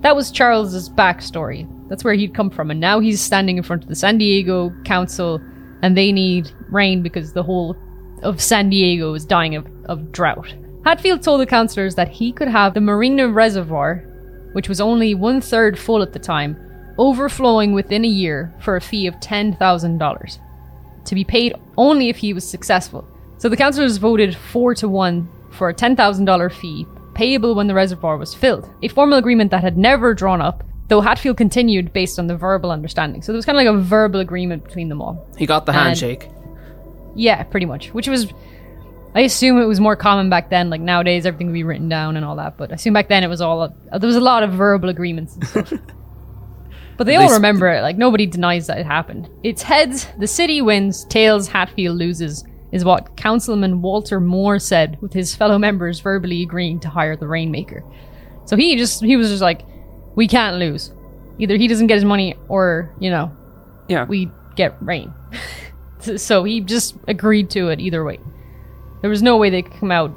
that 0.00 0.14
was 0.14 0.30
Charles's 0.30 0.88
backstory. 0.88 1.68
That's 1.88 2.04
where 2.04 2.14
he'd 2.14 2.34
come 2.34 2.50
from, 2.50 2.70
and 2.70 2.80
now 2.80 3.00
he's 3.00 3.20
standing 3.20 3.56
in 3.56 3.62
front 3.62 3.82
of 3.82 3.88
the 3.88 3.94
San 3.94 4.18
Diego 4.18 4.72
council, 4.84 5.40
and 5.82 5.96
they 5.96 6.12
need 6.12 6.50
rain 6.70 7.02
because 7.02 7.32
the 7.32 7.42
whole 7.42 7.76
of 8.22 8.40
San 8.40 8.70
Diego 8.70 9.14
is 9.14 9.24
dying 9.24 9.54
of, 9.56 9.66
of 9.86 10.12
drought. 10.12 10.54
Hatfield 10.84 11.22
told 11.22 11.40
the 11.40 11.46
councillors 11.46 11.94
that 11.96 12.08
he 12.08 12.32
could 12.32 12.48
have 12.48 12.74
the 12.74 12.80
Morena 12.80 13.28
Reservoir, 13.28 14.04
which 14.52 14.68
was 14.68 14.80
only 14.80 15.14
one 15.14 15.40
third 15.40 15.78
full 15.78 16.02
at 16.02 16.12
the 16.12 16.18
time, 16.18 16.56
overflowing 16.98 17.72
within 17.72 18.04
a 18.04 18.08
year 18.08 18.54
for 18.60 18.76
a 18.76 18.80
fee 18.80 19.06
of 19.06 19.14
$10,000 19.16 20.38
to 21.04 21.14
be 21.14 21.24
paid 21.24 21.54
only 21.76 22.08
if 22.08 22.16
he 22.16 22.32
was 22.32 22.48
successful. 22.48 23.06
So 23.38 23.48
the 23.48 23.56
councillors 23.56 23.96
voted 23.98 24.36
4 24.36 24.74
to 24.76 24.88
1 24.88 25.28
for 25.50 25.68
a 25.68 25.74
$10,000 25.74 26.52
fee 26.52 26.86
payable 27.14 27.54
when 27.54 27.66
the 27.66 27.74
reservoir 27.74 28.16
was 28.16 28.34
filled, 28.34 28.70
a 28.82 28.88
formal 28.88 29.18
agreement 29.18 29.50
that 29.50 29.62
had 29.62 29.76
never 29.76 30.14
drawn 30.14 30.40
up, 30.40 30.62
though 30.88 31.00
Hatfield 31.00 31.36
continued 31.36 31.92
based 31.92 32.18
on 32.18 32.26
the 32.26 32.36
verbal 32.36 32.70
understanding. 32.70 33.22
So 33.22 33.32
there 33.32 33.36
was 33.38 33.44
kind 33.46 33.58
of 33.58 33.64
like 33.64 33.74
a 33.74 33.78
verbal 33.84 34.20
agreement 34.20 34.64
between 34.64 34.88
them 34.88 35.00
all. 35.02 35.26
He 35.36 35.46
got 35.46 35.66
the 35.66 35.72
And- 35.72 35.80
handshake. 35.82 36.28
Yeah, 37.18 37.42
pretty 37.42 37.66
much. 37.66 37.92
Which 37.92 38.06
was, 38.06 38.32
I 39.14 39.22
assume 39.22 39.58
it 39.58 39.64
was 39.66 39.80
more 39.80 39.96
common 39.96 40.30
back 40.30 40.50
then. 40.50 40.70
Like 40.70 40.80
nowadays, 40.80 41.26
everything 41.26 41.48
would 41.48 41.52
be 41.54 41.64
written 41.64 41.88
down 41.88 42.16
and 42.16 42.24
all 42.24 42.36
that. 42.36 42.56
But 42.56 42.70
I 42.70 42.76
assume 42.76 42.92
back 42.94 43.08
then 43.08 43.24
it 43.24 43.28
was 43.28 43.40
all 43.40 43.62
uh, 43.62 43.98
there 43.98 44.06
was 44.06 44.14
a 44.16 44.20
lot 44.20 44.44
of 44.44 44.52
verbal 44.52 44.88
agreements 44.88 45.34
and 45.34 45.46
stuff. 45.48 45.70
but 46.96 47.04
they 47.04 47.12
They 47.12 47.16
all 47.16 47.32
remember 47.32 47.66
it. 47.68 47.82
Like 47.82 47.96
nobody 47.98 48.24
denies 48.24 48.68
that 48.68 48.78
it 48.78 48.86
happened. 48.86 49.28
It's 49.42 49.62
heads, 49.62 50.06
the 50.18 50.28
city 50.28 50.62
wins. 50.62 51.04
Tails, 51.06 51.48
Hatfield 51.48 51.96
loses. 51.98 52.44
Is 52.70 52.84
what 52.84 53.16
Councilman 53.16 53.80
Walter 53.82 54.20
Moore 54.20 54.58
said, 54.58 54.98
with 55.00 55.12
his 55.12 55.34
fellow 55.34 55.58
members 55.58 56.00
verbally 56.00 56.42
agreeing 56.42 56.78
to 56.80 56.88
hire 56.88 57.16
the 57.16 57.26
Rainmaker. 57.26 57.82
So 58.44 58.56
he 58.56 58.76
just 58.76 59.02
he 59.02 59.16
was 59.16 59.30
just 59.30 59.42
like, 59.42 59.62
we 60.14 60.28
can't 60.28 60.58
lose. 60.58 60.92
Either 61.38 61.56
he 61.56 61.66
doesn't 61.66 61.86
get 61.88 61.94
his 61.94 62.04
money, 62.04 62.36
or 62.48 62.94
you 63.00 63.10
know, 63.10 63.34
Yeah. 63.88 64.04
we 64.04 64.30
get 64.54 64.76
rain. 64.82 65.12
so 66.00 66.44
he 66.44 66.60
just 66.60 66.96
agreed 67.06 67.50
to 67.50 67.68
it 67.68 67.80
either 67.80 68.04
way. 68.04 68.18
There 69.00 69.10
was 69.10 69.22
no 69.22 69.36
way 69.36 69.50
they 69.50 69.62
could 69.62 69.74
come 69.74 69.90
out 69.90 70.10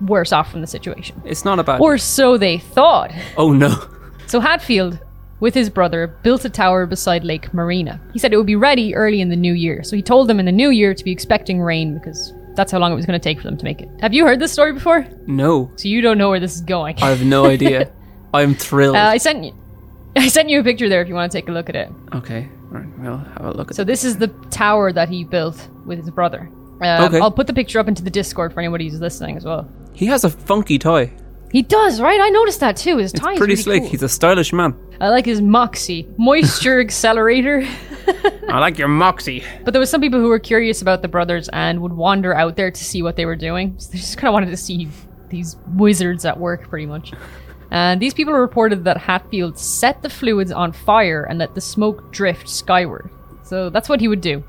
worse 0.00 0.32
off 0.32 0.50
from 0.50 0.60
the 0.60 0.66
situation. 0.66 1.20
it's 1.24 1.44
not 1.44 1.58
about. 1.58 1.80
Or 1.80 1.98
so 1.98 2.36
they 2.38 2.58
thought. 2.58 3.12
oh 3.36 3.52
no. 3.52 3.88
So 4.26 4.40
Hatfield, 4.40 4.98
with 5.40 5.54
his 5.54 5.70
brother, 5.70 6.06
built 6.22 6.44
a 6.44 6.50
tower 6.50 6.84
beside 6.86 7.24
Lake 7.24 7.52
Morena. 7.54 8.00
He 8.12 8.18
said 8.18 8.32
it 8.32 8.36
would 8.36 8.46
be 8.46 8.56
ready 8.56 8.94
early 8.94 9.20
in 9.20 9.28
the 9.30 9.36
new 9.36 9.52
year. 9.54 9.82
So 9.82 9.96
he 9.96 10.02
told 10.02 10.28
them 10.28 10.38
in 10.38 10.46
the 10.46 10.52
new 10.52 10.70
year 10.70 10.94
to 10.94 11.04
be 11.04 11.10
expecting 11.12 11.60
rain 11.60 11.94
because 11.98 12.32
that's 12.54 12.70
how 12.72 12.78
long 12.78 12.92
it 12.92 12.96
was 12.96 13.06
going 13.06 13.18
to 13.18 13.22
take 13.22 13.38
for 13.38 13.44
them 13.44 13.56
to 13.56 13.64
make 13.64 13.80
it. 13.80 13.88
Have 14.00 14.12
you 14.12 14.26
heard 14.26 14.40
this 14.40 14.52
story 14.52 14.72
before? 14.72 15.06
No. 15.26 15.70
So 15.76 15.88
you 15.88 16.00
don't 16.00 16.18
know 16.18 16.28
where 16.28 16.40
this 16.40 16.56
is 16.56 16.60
going. 16.60 16.96
I 17.00 17.08
have 17.08 17.24
no 17.24 17.46
idea. 17.46 17.90
I'm 18.34 18.54
thrilled. 18.54 18.96
Uh, 18.96 18.98
I 18.98 19.16
sent 19.18 19.44
you. 19.44 19.54
I 20.16 20.28
sent 20.28 20.50
you 20.50 20.60
a 20.60 20.64
picture 20.64 20.88
there 20.88 21.00
if 21.00 21.08
you 21.08 21.14
want 21.14 21.30
to 21.32 21.38
take 21.38 21.48
a 21.48 21.52
look 21.52 21.68
at 21.68 21.76
it. 21.76 21.88
okay. 22.14 22.48
All 22.70 22.78
right. 22.78 22.98
We'll 22.98 23.16
have 23.16 23.44
a 23.44 23.52
look 23.52 23.70
at 23.70 23.76
So 23.76 23.84
this 23.84 24.04
is 24.04 24.18
the 24.18 24.28
tower 24.50 24.92
that 24.92 25.08
he 25.08 25.24
built 25.24 25.68
with 25.86 25.98
his 25.98 26.10
brother. 26.10 26.50
Um, 26.80 27.04
Okay. 27.06 27.18
I'll 27.20 27.30
put 27.32 27.46
the 27.46 27.54
picture 27.54 27.78
up 27.78 27.88
into 27.88 28.02
the 28.02 28.10
Discord 28.10 28.52
for 28.52 28.60
anybody 28.60 28.88
who's 28.88 29.00
listening 29.00 29.36
as 29.36 29.44
well. 29.44 29.68
He 29.94 30.06
has 30.06 30.24
a 30.24 30.30
funky 30.30 30.78
toy. 30.78 31.10
He 31.50 31.62
does, 31.62 32.00
right? 32.00 32.20
I 32.20 32.28
noticed 32.28 32.60
that 32.60 32.76
too. 32.76 32.98
His 32.98 33.12
It's 33.12 33.20
tie 33.20 33.32
is 33.32 33.38
pretty 33.38 33.52
really 33.54 33.62
slick. 33.62 33.82
cool. 33.82 33.90
He's 33.90 34.02
a 34.02 34.08
stylish 34.08 34.52
man. 34.52 34.76
I 35.00 35.08
like 35.08 35.24
his 35.24 35.40
Moxie 35.40 36.06
moisture 36.18 36.78
accelerator. 36.86 37.66
I 38.48 38.58
like 38.58 38.78
your 38.78 38.88
moxie. 38.88 39.42
But 39.64 39.72
there 39.72 39.80
was 39.80 39.90
some 39.90 40.00
people 40.00 40.20
who 40.20 40.28
were 40.28 40.38
curious 40.38 40.82
about 40.82 41.02
the 41.02 41.08
brothers 41.08 41.48
and 41.52 41.80
would 41.80 41.92
wander 41.94 42.34
out 42.34 42.56
there 42.56 42.70
to 42.70 42.84
see 42.84 43.02
what 43.02 43.16
they 43.16 43.24
were 43.26 43.36
doing. 43.36 43.74
So 43.78 43.90
they 43.92 43.98
just 43.98 44.16
kind 44.18 44.28
of 44.28 44.34
wanted 44.34 44.50
to 44.50 44.56
see 44.56 44.88
these 45.30 45.56
wizards 45.74 46.24
at 46.24 46.38
work, 46.38 46.68
pretty 46.68 46.86
much. 46.86 47.12
And 47.70 48.00
these 48.00 48.14
people 48.14 48.32
reported 48.32 48.84
that 48.84 48.96
Hatfield 48.96 49.58
set 49.58 50.02
the 50.02 50.08
fluids 50.08 50.50
on 50.50 50.72
fire 50.72 51.24
and 51.24 51.38
let 51.38 51.54
the 51.54 51.60
smoke 51.60 52.10
drift 52.12 52.48
skyward. 52.48 53.10
So 53.42 53.68
that's 53.70 53.88
what 53.88 54.00
he 54.00 54.08
would 54.08 54.20
do. 54.22 54.42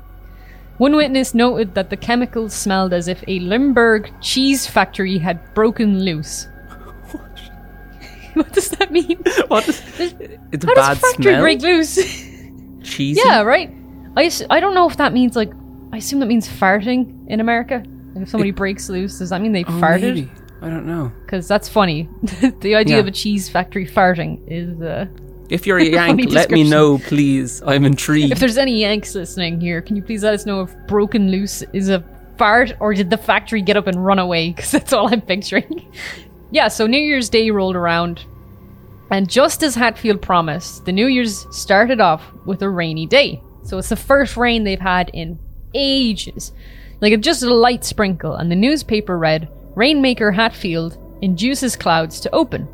One 0.78 0.96
witness 0.96 1.34
noted 1.34 1.74
that 1.74 1.90
the 1.90 1.96
chemicals 1.98 2.54
smelled 2.54 2.94
as 2.94 3.06
if 3.08 3.22
a 3.28 3.38
Limburg 3.40 4.10
cheese 4.22 4.66
factory 4.66 5.18
had 5.18 5.52
broken 5.54 6.00
loose. 6.02 6.46
what 8.34 8.52
does 8.52 8.70
that 8.70 8.90
mean? 8.90 9.18
What? 9.48 9.68
Is, 9.68 9.82
it's 10.52 10.64
a 10.64 10.66
How 10.68 10.74
bad 10.74 10.88
does 10.94 11.00
factory 11.00 11.32
smell. 11.32 11.40
break 11.42 11.60
loose? 11.60 11.96
Cheesy. 12.82 13.20
yeah, 13.22 13.42
right. 13.42 13.70
I, 14.16 14.30
I 14.48 14.60
don't 14.60 14.74
know 14.74 14.88
if 14.88 14.96
that 14.96 15.12
means 15.12 15.36
like 15.36 15.52
I 15.92 15.98
assume 15.98 16.20
that 16.20 16.26
means 16.26 16.48
farting 16.48 17.28
in 17.28 17.40
America. 17.40 17.82
If 18.16 18.28
somebody 18.28 18.50
breaks 18.50 18.88
loose, 18.88 19.18
does 19.18 19.30
that 19.30 19.40
mean 19.40 19.52
they 19.52 19.64
Oh, 19.64 19.72
farted? 19.72 20.14
maybe. 20.14 20.30
I 20.62 20.68
don't 20.68 20.86
know. 20.86 21.10
Because 21.24 21.48
that's 21.48 21.68
funny. 21.68 22.08
the 22.60 22.74
idea 22.74 22.96
Yeah. 22.96 23.00
of 23.00 23.06
a 23.06 23.10
cheese 23.10 23.48
factory 23.48 23.86
farting 23.86 24.40
is. 24.46 24.80
Uh, 24.80 25.06
If 25.48 25.66
you're 25.66 25.78
a 25.80 25.84
Yank, 25.84 26.30
let 26.30 26.50
me 26.50 26.68
know, 26.68 26.98
please. 26.98 27.62
I'm 27.66 27.84
intrigued. 27.84 28.32
if 28.32 28.38
there's 28.38 28.58
any 28.58 28.80
Yanks 28.80 29.14
listening 29.14 29.60
here, 29.60 29.80
can 29.82 29.96
you 29.96 30.02
please 30.02 30.22
let 30.22 30.34
us 30.34 30.46
know 30.46 30.62
if 30.62 30.74
broken 30.86 31.30
loose 31.30 31.62
is 31.72 31.88
a 31.88 32.04
fart 32.38 32.72
or 32.80 32.94
did 32.94 33.10
the 33.10 33.16
factory 33.16 33.62
get 33.62 33.76
up 33.76 33.86
and 33.86 34.04
run 34.04 34.18
away? 34.18 34.50
Because 34.54 34.70
that's 34.70 34.92
all 34.92 35.12
I'm 35.12 35.22
picturing. 35.22 35.90
yeah, 36.50 36.68
so 36.68 36.86
New 36.86 37.00
Year's 37.00 37.28
Day 37.30 37.50
rolled 37.50 37.76
around, 37.76 38.24
and 39.10 39.28
just 39.28 39.62
as 39.62 39.74
Hatfield 39.74 40.20
promised, 40.22 40.84
the 40.84 40.92
New 40.92 41.06
Year's 41.06 41.46
started 41.56 42.00
off 42.00 42.22
with 42.46 42.62
a 42.62 42.68
rainy 42.68 43.06
day. 43.06 43.42
So 43.62 43.78
it's 43.78 43.88
the 43.88 43.96
first 43.96 44.36
rain 44.36 44.64
they've 44.64 44.78
had 44.80 45.10
in 45.14 45.38
ages. 45.74 46.52
Like 47.00 47.18
just 47.20 47.42
a 47.42 47.52
light 47.54 47.82
sprinkle, 47.84 48.34
and 48.36 48.50
the 48.50 48.56
newspaper 48.56 49.18
read 49.18 49.48
Rainmaker 49.74 50.32
Hatfield 50.32 50.98
induces 51.22 51.76
clouds 51.76 52.20
to 52.20 52.34
open. 52.34 52.68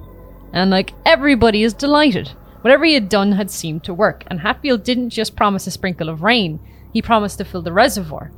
And 0.53 0.71
like 0.71 0.95
everybody 1.05 1.62
is 1.62 1.75
delighted. 1.75 2.33
Whatever 2.62 2.85
he 2.85 2.95
had 2.95 3.09
done 3.09 3.33
had 3.33 3.50
seemed 3.50 3.85
to 3.85 3.95
work, 3.95 4.25
and 4.26 4.41
Hatfield 4.41 4.83
didn't 4.83 5.11
just 5.11 5.37
promise 5.37 5.67
a 5.67 5.71
sprinkle 5.71 6.09
of 6.09 6.23
rain, 6.23 6.59
he 6.93 7.03
promised 7.03 7.38
to 7.38 7.45
fill 7.45 7.62
the 7.62 7.73
reservoir, 7.73 8.33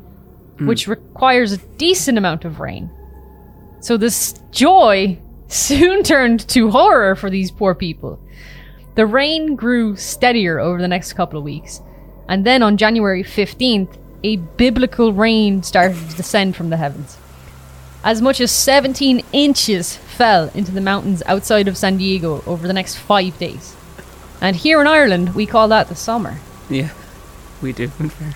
hmm. 0.59 0.67
which 0.67 0.88
requires 0.88 1.53
a 1.53 1.59
decent 1.79 2.19
amount 2.19 2.45
of 2.45 2.61
rain. 2.61 2.91
So 3.81 3.97
this 3.97 4.35
joy 4.50 5.19
soon 5.49 6.03
turned 6.03 6.47
to 6.49 6.71
horror 6.71 7.15
for 7.15 7.31
these 7.31 7.50
poor 7.50 7.75
people. 7.75 8.21
The 8.97 9.07
rain 9.07 9.55
grew 9.55 9.97
steadier 9.97 10.59
over 10.59 10.81
the 10.83 10.88
next 10.88 11.12
couple 11.12 11.38
of 11.38 11.45
weeks, 11.45 11.81
and 12.29 12.45
then 12.45 12.62
on 12.62 12.77
January 12.77 13.23
15th, 13.23 13.97
a 14.25 14.37
biblical 14.37 15.12
rain 15.12 15.62
started 15.62 15.97
to 16.11 16.17
descend 16.17 16.57
from 16.57 16.71
the 16.71 16.77
heavens. 16.77 17.17
As 18.05 18.23
much 18.23 18.40
as 18.40 18.50
17 18.52 19.25
inches 19.33 19.97
fell 19.97 20.50
into 20.55 20.71
the 20.73 20.81
mountains 20.81 21.23
outside 21.26 21.69
of 21.69 21.76
San 21.76 21.97
Diego 21.97 22.43
over 22.47 22.67
the 22.67 22.73
next 22.73 22.97
five 22.97 23.37
days. 23.38 23.75
And 24.40 24.55
here 24.55 24.81
in 24.81 24.87
Ireland, 24.87 25.35
we 25.35 25.47
call 25.47 25.69
that 25.69 25.88
the 25.88 25.97
summer. 25.97 26.38
yeah, 26.71 26.90
we 27.61 27.73
do. 27.73 27.90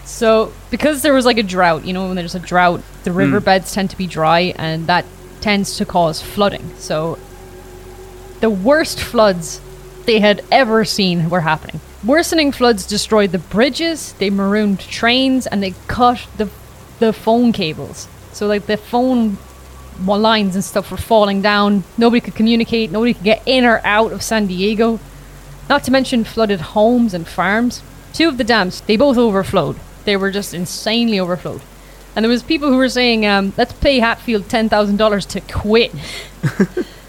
So, 0.05 0.53
because 0.71 1.03
there 1.03 1.15
was 1.15 1.25
like 1.25 1.39
a 1.39 1.45
drought, 1.45 1.85
you 1.85 1.93
know, 1.93 2.07
when 2.07 2.17
there's 2.17 2.35
a 2.35 2.41
drought, 2.41 2.83
the 3.05 3.11
mm. 3.11 3.17
riverbeds 3.17 3.73
tend 3.73 3.91
to 3.91 3.97
be 3.97 4.07
dry 4.07 4.53
and 4.57 4.87
that 4.89 5.05
tends 5.41 5.77
to 5.77 5.85
cause 5.85 6.21
flooding. 6.21 6.75
So, 6.77 7.19
the 8.41 8.51
worst 8.51 9.01
floods 9.01 9.61
they 10.07 10.19
had 10.19 10.45
ever 10.51 10.85
seen 10.85 11.31
were 11.31 11.43
happening. 11.43 11.81
Worsening 12.05 12.51
floods 12.51 12.85
destroyed 12.85 13.31
the 13.31 13.39
bridges, 13.39 14.15
they 14.15 14.29
marooned 14.29 14.81
trains, 14.81 15.47
and 15.47 15.63
they 15.63 15.75
cut 15.87 16.27
the, 16.37 16.51
the 16.99 17.13
phone 17.13 17.53
cables. 17.53 18.09
So, 18.33 18.49
like, 18.49 18.67
the 18.67 18.77
phone 18.77 19.39
lines 20.01 20.55
and 20.55 20.65
stuff 20.65 20.91
were 20.91 20.97
falling 20.97 21.43
down. 21.43 21.85
Nobody 21.97 22.21
could 22.21 22.35
communicate, 22.35 22.91
nobody 22.91 23.15
could 23.15 23.25
get 23.25 23.43
in 23.47 23.65
or 23.65 23.81
out 23.85 24.13
of 24.13 24.23
San 24.23 24.47
Diego. 24.47 25.01
Not 25.69 25.85
to 25.85 25.91
mention 25.91 26.25
flooded 26.25 26.61
homes 26.61 27.15
and 27.15 27.27
farms. 27.27 27.83
Two 28.13 28.29
of 28.29 28.39
the 28.39 28.45
dams, 28.45 28.81
they 28.83 28.97
both 28.97 29.17
overflowed. 29.17 29.79
They 30.05 30.17
were 30.17 30.31
just 30.31 30.53
insanely 30.53 31.19
overflowed. 31.19 31.63
And 32.15 32.25
there 32.25 32.31
was 32.31 32.43
people 32.43 32.69
who 32.69 32.77
were 32.77 32.89
saying, 32.89 33.25
um, 33.25 33.55
let's 33.57 33.73
pay 33.73 33.99
Hatfield 34.01 34.45
$10,000 34.45 35.29
to 35.29 35.41
quit. 35.41 35.93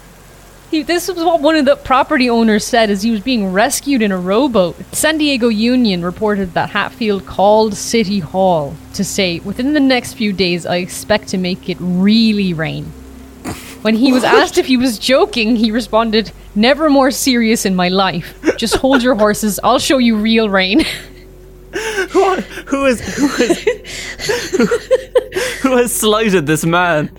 he, 0.74 0.82
this 0.82 1.08
was 1.08 1.24
what 1.24 1.40
one 1.40 1.56
of 1.56 1.64
the 1.64 1.76
property 1.76 2.28
owners 2.28 2.64
said 2.64 2.90
as 2.90 3.02
he 3.02 3.10
was 3.10 3.20
being 3.20 3.52
rescued 3.52 4.02
in 4.02 4.10
a 4.12 4.18
rowboat. 4.18 4.76
San 4.92 5.18
Diego 5.18 5.48
Union 5.48 6.02
reported 6.02 6.52
that 6.54 6.70
Hatfield 6.70 7.24
called 7.24 7.74
City 7.74 8.18
Hall 8.18 8.74
to 8.94 9.04
say, 9.04 9.38
within 9.40 9.72
the 9.72 9.80
next 9.80 10.14
few 10.14 10.32
days, 10.32 10.66
I 10.66 10.76
expect 10.76 11.28
to 11.28 11.38
make 11.38 11.68
it 11.68 11.76
really 11.80 12.52
rain. 12.52 12.86
When 13.82 13.94
he 13.94 14.12
was 14.12 14.24
asked 14.38 14.58
if 14.58 14.66
he 14.66 14.76
was 14.76 14.98
joking, 14.98 15.56
he 15.56 15.70
responded, 15.70 16.32
Never 16.56 16.90
more 16.90 17.10
serious 17.10 17.64
in 17.64 17.74
my 17.74 17.88
life. 17.88 18.34
Just 18.56 18.76
hold 18.76 19.02
your 19.02 19.14
horses, 19.14 19.60
I'll 19.62 19.78
show 19.78 19.98
you 19.98 20.16
real 20.16 20.48
rain. 20.48 20.84
What? 22.12 22.44
Who 22.44 22.86
is 22.86 23.00
who 23.00 23.26
is 23.42 23.58
who, 24.56 24.66
who 25.68 25.76
has 25.76 25.92
slighted 25.92 26.46
this 26.46 26.64
man? 26.64 27.10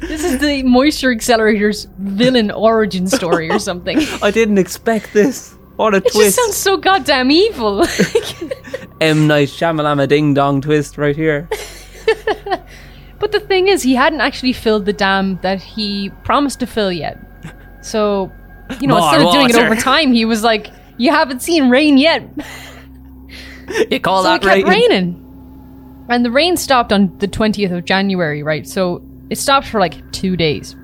This 0.00 0.24
is 0.24 0.38
the 0.38 0.62
Moisture 0.62 1.12
Accelerator's 1.12 1.86
villain 1.98 2.50
origin 2.50 3.06
story 3.06 3.50
or 3.50 3.58
something. 3.58 3.98
I 4.22 4.30
didn't 4.30 4.58
expect 4.58 5.12
this. 5.12 5.54
What 5.76 5.94
a 5.94 6.00
just 6.00 6.14
twist! 6.16 6.36
sounds 6.36 6.56
so 6.56 6.76
goddamn 6.76 7.30
evil. 7.30 7.82
M 9.00 9.28
Night 9.28 9.48
Shyamalama 9.48 10.08
Ding 10.08 10.34
Dong 10.34 10.60
twist 10.60 10.98
right 10.98 11.14
here. 11.14 11.48
but 13.20 13.30
the 13.30 13.40
thing 13.40 13.68
is, 13.68 13.82
he 13.82 13.94
hadn't 13.94 14.20
actually 14.20 14.52
filled 14.52 14.86
the 14.86 14.92
dam 14.92 15.38
that 15.42 15.62
he 15.62 16.10
promised 16.24 16.58
to 16.60 16.66
fill 16.66 16.90
yet. 16.90 17.18
So, 17.80 18.32
you 18.80 18.88
know, 18.88 18.98
More 18.98 19.14
instead 19.14 19.26
of 19.26 19.32
doing 19.32 19.50
it 19.50 19.56
over 19.56 19.76
time, 19.76 20.12
he 20.12 20.24
was 20.24 20.42
like, 20.42 20.68
You 20.96 21.12
haven't 21.12 21.42
seen 21.42 21.70
rain 21.70 21.96
yet. 21.96 22.28
You 23.90 24.00
call 24.00 24.24
so 24.24 24.34
it 24.34 24.42
kept 24.42 24.66
raining? 24.66 24.66
raining. 24.66 26.06
And 26.08 26.24
the 26.24 26.30
rain 26.30 26.56
stopped 26.56 26.92
on 26.92 27.16
the 27.18 27.28
20th 27.28 27.70
of 27.76 27.84
January, 27.84 28.42
right? 28.42 28.66
So 28.66 29.02
it 29.30 29.36
stopped 29.38 29.68
for 29.68 29.80
like 29.80 30.10
two 30.12 30.36
days. 30.36 30.76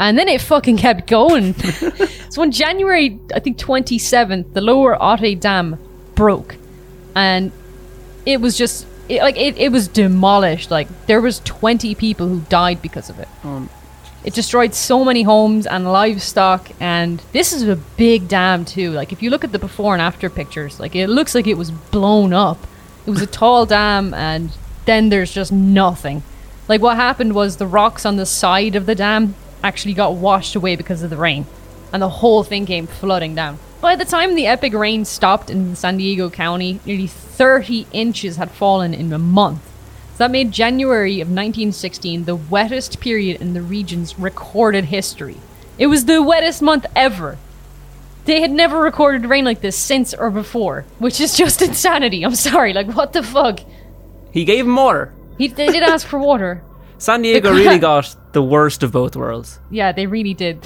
And 0.00 0.18
then 0.18 0.28
it 0.28 0.40
fucking 0.40 0.76
kept 0.78 1.06
going. 1.06 1.54
so 2.30 2.42
on 2.42 2.50
January, 2.50 3.18
I 3.34 3.38
think 3.40 3.58
27th, 3.58 4.52
the 4.52 4.60
lower 4.60 4.96
Otay 4.96 5.38
Dam 5.38 5.78
broke. 6.14 6.56
And 7.14 7.52
it 8.26 8.40
was 8.40 8.58
just, 8.58 8.86
it, 9.08 9.22
like, 9.22 9.36
it, 9.36 9.56
it 9.56 9.70
was 9.70 9.86
demolished. 9.86 10.70
Like, 10.70 10.88
there 11.06 11.20
was 11.20 11.38
20 11.40 11.94
people 11.94 12.26
who 12.26 12.40
died 12.48 12.82
because 12.82 13.08
of 13.08 13.20
it. 13.20 13.28
Um, 13.44 13.70
It 14.24 14.34
destroyed 14.34 14.74
so 14.74 15.04
many 15.04 15.22
homes 15.22 15.66
and 15.66 15.84
livestock, 15.84 16.70
and 16.80 17.20
this 17.32 17.52
is 17.52 17.62
a 17.68 17.76
big 17.76 18.26
dam 18.26 18.64
too. 18.64 18.90
Like 18.92 19.12
if 19.12 19.22
you 19.22 19.28
look 19.28 19.44
at 19.44 19.52
the 19.52 19.58
before 19.58 19.92
and 19.92 20.00
after 20.00 20.30
pictures, 20.30 20.80
like 20.80 20.96
it 20.96 21.08
looks 21.08 21.34
like 21.34 21.46
it 21.46 21.58
was 21.58 21.70
blown 21.70 22.32
up. 22.32 22.56
It 23.06 23.10
was 23.10 23.20
a 23.20 23.26
tall 23.26 23.66
dam, 23.66 24.14
and 24.14 24.50
then 24.86 25.10
there's 25.10 25.30
just 25.30 25.52
nothing. 25.52 26.22
Like 26.66 26.80
what 26.80 26.96
happened 26.96 27.34
was 27.34 27.56
the 27.56 27.66
rocks 27.66 28.06
on 28.06 28.16
the 28.16 28.26
side 28.26 28.74
of 28.74 28.86
the 28.86 28.94
dam 28.94 29.34
actually 29.62 29.94
got 29.94 30.14
washed 30.14 30.54
away 30.54 30.76
because 30.76 31.02
of 31.02 31.10
the 31.10 31.16
rain, 31.16 31.46
and 31.92 32.00
the 32.00 32.08
whole 32.08 32.42
thing 32.42 32.64
came 32.64 32.86
flooding 32.86 33.34
down. 33.34 33.58
By 33.82 33.96
the 33.96 34.06
time 34.06 34.34
the 34.34 34.46
epic 34.46 34.72
rain 34.72 35.04
stopped 35.04 35.50
in 35.50 35.76
San 35.76 35.98
Diego 35.98 36.30
County, 36.30 36.80
nearly 36.86 37.06
30 37.06 37.86
inches 37.92 38.36
had 38.36 38.50
fallen 38.50 38.94
in 38.94 39.12
a 39.12 39.18
month. 39.18 39.62
So 40.12 40.18
that 40.18 40.30
made 40.30 40.52
January 40.52 41.20
of 41.20 41.28
1916 41.28 42.24
the 42.24 42.36
wettest 42.36 42.98
period 43.00 43.42
in 43.42 43.52
the 43.52 43.60
region's 43.60 44.18
recorded 44.18 44.86
history. 44.86 45.36
It 45.76 45.88
was 45.88 46.06
the 46.06 46.22
wettest 46.22 46.62
month 46.62 46.86
ever. 46.96 47.36
They 48.24 48.40
had 48.40 48.52
never 48.52 48.80
recorded 48.80 49.26
rain 49.28 49.44
like 49.44 49.60
this 49.60 49.76
since 49.76 50.14
or 50.14 50.30
before, 50.30 50.86
which 50.98 51.20
is 51.20 51.36
just 51.36 51.60
insanity. 51.68 52.24
I'm 52.24 52.34
sorry, 52.36 52.72
like 52.72 52.86
what 52.94 53.12
the 53.12 53.22
fuck? 53.22 53.60
he 54.30 54.44
gave 54.44 54.66
water. 54.66 55.12
He, 55.38 55.48
they 55.48 55.66
did 55.68 55.82
ask 55.82 56.06
for 56.06 56.18
water. 56.18 56.62
San 56.98 57.22
Diego 57.22 57.50
The- 57.50 57.56
really 57.56 57.78
got 57.78 58.32
the 58.32 58.42
worst 58.42 58.82
of 58.82 58.92
both 58.92 59.16
worlds. 59.16 59.60
Yeah, 59.70 59.92
they 59.92 60.06
really 60.06 60.34
did. 60.34 60.64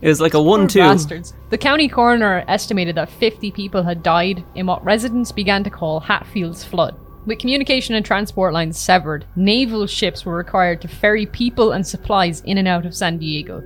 It 0.00 0.08
was 0.08 0.20
like 0.20 0.34
a 0.34 0.38
Poor 0.38 0.46
one-two. 0.46 0.78
bastards. 0.80 1.34
The 1.50 1.58
county 1.58 1.88
coroner 1.88 2.44
estimated 2.48 2.96
that 2.96 3.08
50 3.10 3.50
people 3.52 3.82
had 3.82 4.02
died 4.02 4.44
in 4.54 4.66
what 4.66 4.84
residents 4.84 5.30
began 5.32 5.62
to 5.64 5.70
call 5.70 6.00
Hatfield's 6.00 6.64
flood. 6.64 6.96
With 7.26 7.38
communication 7.38 7.94
and 7.94 8.04
transport 8.04 8.52
lines 8.54 8.78
severed, 8.78 9.26
naval 9.36 9.86
ships 9.86 10.24
were 10.24 10.34
required 10.36 10.80
to 10.82 10.88
ferry 10.88 11.26
people 11.26 11.72
and 11.72 11.86
supplies 11.86 12.40
in 12.42 12.56
and 12.58 12.66
out 12.66 12.86
of 12.86 12.94
San 12.94 13.18
Diego. 13.18 13.58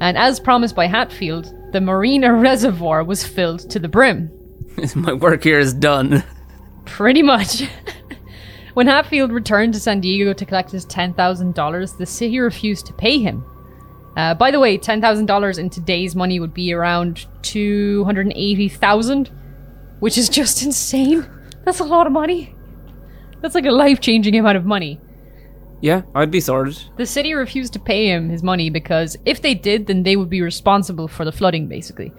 And 0.00 0.16
as 0.16 0.38
promised 0.38 0.76
by 0.76 0.86
Hatfield, 0.86 1.52
the 1.72 1.80
Morena 1.80 2.32
Reservoir 2.40 3.02
was 3.04 3.26
filled 3.26 3.68
to 3.70 3.78
the 3.78 3.88
brim. 3.88 4.30
My 4.94 5.12
work 5.12 5.42
here 5.42 5.58
is 5.58 5.74
done. 5.74 6.22
Pretty 6.84 7.22
much. 7.22 7.64
when 8.78 8.86
Hatfield 8.86 9.32
returned 9.32 9.74
to 9.74 9.80
San 9.80 10.00
Diego 10.00 10.32
to 10.32 10.46
collect 10.46 10.70
his 10.70 10.86
$10,000, 10.86 11.96
the 11.96 12.06
city 12.06 12.38
refused 12.38 12.86
to 12.86 12.92
pay 12.92 13.18
him. 13.18 13.44
Uh, 14.16 14.34
by 14.34 14.52
the 14.52 14.60
way, 14.60 14.78
$10,000 14.78 15.58
in 15.58 15.68
today's 15.68 16.14
money 16.14 16.38
would 16.38 16.54
be 16.54 16.72
around 16.72 17.26
280,000, 17.42 19.32
which 19.98 20.16
is 20.16 20.28
just 20.28 20.62
insane. 20.62 21.28
That's 21.64 21.80
a 21.80 21.84
lot 21.84 22.06
of 22.06 22.12
money. 22.12 22.54
That's 23.40 23.56
like 23.56 23.66
a 23.66 23.72
life-changing 23.72 24.36
amount 24.36 24.58
of 24.58 24.64
money. 24.64 25.00
Yeah, 25.80 26.02
I'd 26.14 26.30
be 26.30 26.38
sorted. 26.38 26.80
The 26.98 27.06
city 27.06 27.34
refused 27.34 27.72
to 27.72 27.80
pay 27.80 28.06
him 28.06 28.28
his 28.28 28.44
money 28.44 28.70
because 28.70 29.16
if 29.24 29.42
they 29.42 29.54
did, 29.54 29.88
then 29.88 30.04
they 30.04 30.14
would 30.14 30.30
be 30.30 30.40
responsible 30.40 31.08
for 31.08 31.24
the 31.24 31.32
flooding, 31.32 31.66
basically. 31.66 32.12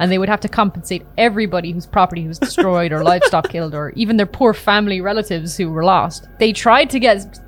And 0.00 0.10
they 0.10 0.18
would 0.18 0.28
have 0.28 0.40
to 0.40 0.48
compensate 0.48 1.06
everybody 1.16 1.72
whose 1.72 1.86
property 1.86 2.26
was 2.26 2.38
destroyed 2.38 2.92
or 2.92 3.04
livestock 3.04 3.48
killed 3.48 3.74
or 3.74 3.90
even 3.90 4.16
their 4.16 4.26
poor 4.26 4.52
family 4.52 5.00
relatives 5.00 5.56
who 5.56 5.70
were 5.70 5.84
lost. 5.84 6.28
They 6.38 6.52
tried 6.52 6.90
to 6.90 6.98
get 6.98 7.38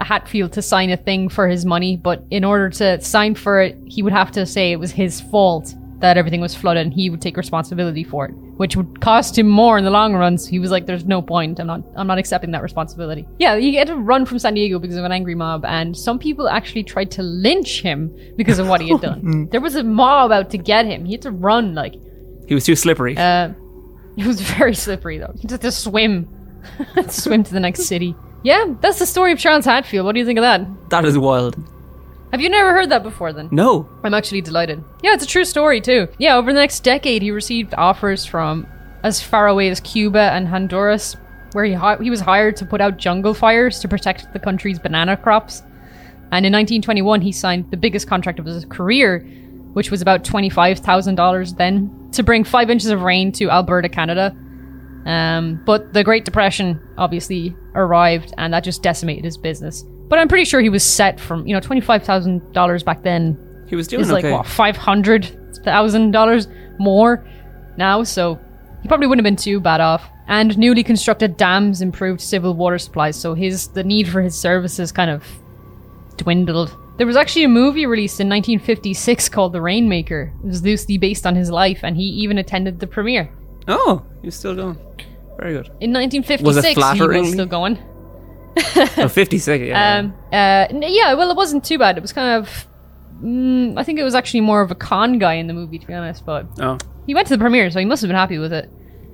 Hatfield 0.00 0.52
to 0.54 0.62
sign 0.62 0.90
a 0.90 0.96
thing 0.96 1.28
for 1.28 1.48
his 1.48 1.64
money, 1.64 1.96
but 1.96 2.24
in 2.30 2.44
order 2.44 2.68
to 2.70 3.00
sign 3.00 3.34
for 3.34 3.60
it, 3.62 3.78
he 3.86 4.02
would 4.02 4.12
have 4.12 4.32
to 4.32 4.44
say 4.44 4.72
it 4.72 4.80
was 4.80 4.90
his 4.90 5.20
fault 5.20 5.74
that 6.04 6.18
everything 6.18 6.42
was 6.42 6.54
flooded 6.54 6.84
and 6.84 6.92
he 6.92 7.08
would 7.08 7.22
take 7.22 7.36
responsibility 7.36 8.04
for 8.04 8.26
it, 8.26 8.32
which 8.58 8.76
would 8.76 9.00
cost 9.00 9.38
him 9.38 9.48
more 9.48 9.78
in 9.78 9.84
the 9.84 9.90
long 9.90 10.12
run. 10.14 10.36
So 10.36 10.50
he 10.50 10.58
was 10.58 10.70
like, 10.70 10.84
"There's 10.84 11.06
no 11.06 11.22
point. 11.22 11.58
I'm 11.58 11.66
not. 11.66 11.82
I'm 11.96 12.06
not 12.06 12.18
accepting 12.18 12.50
that 12.50 12.62
responsibility." 12.62 13.26
Yeah, 13.38 13.56
he 13.56 13.74
had 13.76 13.88
to 13.88 13.96
run 13.96 14.26
from 14.26 14.38
San 14.38 14.52
Diego 14.54 14.78
because 14.78 14.96
of 14.96 15.04
an 15.04 15.12
angry 15.12 15.34
mob, 15.34 15.64
and 15.64 15.96
some 15.96 16.18
people 16.18 16.46
actually 16.46 16.84
tried 16.84 17.10
to 17.12 17.22
lynch 17.22 17.80
him 17.80 18.14
because 18.36 18.58
of 18.58 18.68
what 18.68 18.82
he 18.82 18.90
had 18.90 19.00
done. 19.00 19.48
there 19.52 19.62
was 19.62 19.76
a 19.76 19.82
mob 19.82 20.30
out 20.30 20.50
to 20.50 20.58
get 20.58 20.84
him. 20.84 21.06
He 21.06 21.12
had 21.12 21.22
to 21.22 21.30
run 21.30 21.74
like. 21.74 21.94
He 22.46 22.54
was 22.54 22.64
too 22.66 22.76
slippery. 22.76 23.16
Uh, 23.16 23.52
it 24.18 24.26
was 24.26 24.42
very 24.42 24.74
slippery 24.74 25.16
though. 25.18 25.34
He 25.40 25.48
had 25.48 25.62
to 25.62 25.72
swim, 25.72 26.28
swim 27.08 27.42
to 27.44 27.52
the 27.52 27.60
next 27.60 27.84
city. 27.84 28.14
Yeah, 28.42 28.74
that's 28.82 28.98
the 28.98 29.06
story 29.06 29.32
of 29.32 29.38
Charles 29.38 29.64
Hatfield. 29.64 30.04
What 30.04 30.12
do 30.12 30.18
you 30.18 30.26
think 30.26 30.38
of 30.38 30.42
that? 30.42 30.90
that 30.90 31.06
is 31.06 31.16
wild. 31.16 31.56
Have 32.34 32.40
you 32.40 32.48
never 32.48 32.72
heard 32.72 32.90
that 32.90 33.04
before 33.04 33.32
then? 33.32 33.48
No. 33.52 33.88
I'm 34.02 34.12
actually 34.12 34.40
delighted. 34.40 34.82
Yeah, 35.04 35.14
it's 35.14 35.22
a 35.22 35.26
true 35.28 35.44
story 35.44 35.80
too. 35.80 36.08
Yeah, 36.18 36.34
over 36.34 36.52
the 36.52 36.58
next 36.58 36.80
decade, 36.80 37.22
he 37.22 37.30
received 37.30 37.74
offers 37.78 38.26
from 38.26 38.66
as 39.04 39.22
far 39.22 39.46
away 39.46 39.68
as 39.68 39.78
Cuba 39.78 40.32
and 40.32 40.48
Honduras, 40.48 41.14
where 41.52 41.64
he 41.64 41.74
hi- 41.74 41.96
he 42.02 42.10
was 42.10 42.18
hired 42.20 42.56
to 42.56 42.66
put 42.66 42.80
out 42.80 42.96
jungle 42.96 43.34
fires 43.34 43.78
to 43.78 43.86
protect 43.86 44.32
the 44.32 44.40
country's 44.40 44.80
banana 44.80 45.16
crops. 45.16 45.60
And 46.32 46.44
in 46.44 46.52
1921, 46.52 47.20
he 47.20 47.30
signed 47.30 47.70
the 47.70 47.76
biggest 47.76 48.08
contract 48.08 48.40
of 48.40 48.46
his 48.46 48.64
career, 48.64 49.20
which 49.74 49.92
was 49.92 50.02
about 50.02 50.24
$25,000 50.24 51.56
then, 51.56 52.10
to 52.10 52.24
bring 52.24 52.42
five 52.42 52.68
inches 52.68 52.90
of 52.90 53.02
rain 53.02 53.30
to 53.30 53.48
Alberta, 53.48 53.88
Canada. 53.88 54.34
Um, 55.06 55.62
but 55.64 55.92
the 55.92 56.02
Great 56.02 56.24
Depression 56.24 56.80
obviously 56.98 57.54
arrived, 57.76 58.34
and 58.38 58.52
that 58.52 58.64
just 58.64 58.82
decimated 58.82 59.24
his 59.24 59.38
business. 59.38 59.84
But 60.08 60.18
I'm 60.18 60.28
pretty 60.28 60.44
sure 60.44 60.60
he 60.60 60.68
was 60.68 60.84
set 60.84 61.18
from, 61.18 61.46
you 61.46 61.54
know, 61.54 61.60
$25,000 61.60 62.84
back 62.84 63.02
then 63.02 63.38
He 63.68 63.76
was 63.76 63.88
doing 63.88 64.02
is 64.02 64.10
like 64.12 64.24
okay. 64.24 64.32
what 64.32 64.46
five 64.46 64.76
hundred 64.76 65.26
thousand 65.64 66.10
dollars 66.10 66.46
more 66.78 67.26
now, 67.76 68.02
so 68.02 68.38
he 68.82 68.88
probably 68.88 69.06
wouldn't 69.06 69.24
have 69.26 69.30
been 69.30 69.42
too 69.42 69.60
bad 69.60 69.80
off. 69.80 70.08
And 70.26 70.56
newly 70.58 70.82
constructed 70.82 71.36
dams 71.36 71.80
improved 71.82 72.20
civil 72.20 72.54
water 72.54 72.78
supplies, 72.78 73.16
so 73.20 73.34
his 73.34 73.68
the 73.68 73.82
need 73.84 74.08
for 74.08 74.20
his 74.22 74.34
services 74.38 74.92
kind 74.92 75.10
of 75.10 75.24
dwindled. 76.16 76.76
There 76.96 77.06
was 77.06 77.16
actually 77.16 77.44
a 77.44 77.48
movie 77.48 77.86
released 77.86 78.20
in 78.20 78.28
1956 78.28 79.28
called 79.28 79.52
The 79.52 79.60
Rainmaker. 79.60 80.32
It 80.44 80.46
was 80.46 80.62
loosely 80.62 80.96
based 80.96 81.26
on 81.26 81.34
his 81.34 81.50
life, 81.50 81.80
and 81.82 81.96
he 81.96 82.04
even 82.04 82.38
attended 82.38 82.78
the 82.78 82.86
premiere. 82.86 83.30
Oh, 83.66 84.04
he 84.20 84.28
was 84.28 84.36
still 84.36 84.54
going. 84.54 84.78
Very 85.38 85.54
good. 85.54 85.66
In 85.80 85.92
1956, 85.92 86.42
Was 86.42 86.56
it 86.58 86.64
he 86.66 86.74
flattering? 86.74 87.22
was 87.22 87.32
still 87.32 87.46
going. 87.46 87.78
Oh, 88.96 89.08
56, 89.08 89.66
yeah. 89.66 89.98
Um, 89.98 90.14
uh, 90.32 90.66
yeah, 90.70 91.14
well, 91.14 91.30
it 91.30 91.36
wasn't 91.36 91.64
too 91.64 91.78
bad. 91.78 91.96
It 91.96 92.00
was 92.00 92.12
kind 92.12 92.42
of. 92.42 92.68
Mm, 93.22 93.78
I 93.78 93.84
think 93.84 93.98
it 93.98 94.04
was 94.04 94.14
actually 94.14 94.40
more 94.40 94.60
of 94.60 94.70
a 94.70 94.74
con 94.74 95.18
guy 95.18 95.34
in 95.34 95.46
the 95.46 95.54
movie, 95.54 95.78
to 95.78 95.86
be 95.86 95.94
honest, 95.94 96.24
but 96.26 96.46
oh. 96.60 96.78
He 97.06 97.14
went 97.14 97.28
to 97.28 97.34
the 97.34 97.40
premiere, 97.40 97.70
so 97.70 97.78
he 97.78 97.84
must 97.84 98.02
have 98.02 98.08
been 98.08 98.16
happy 98.16 98.38
with 98.38 98.52
it. 98.52 98.70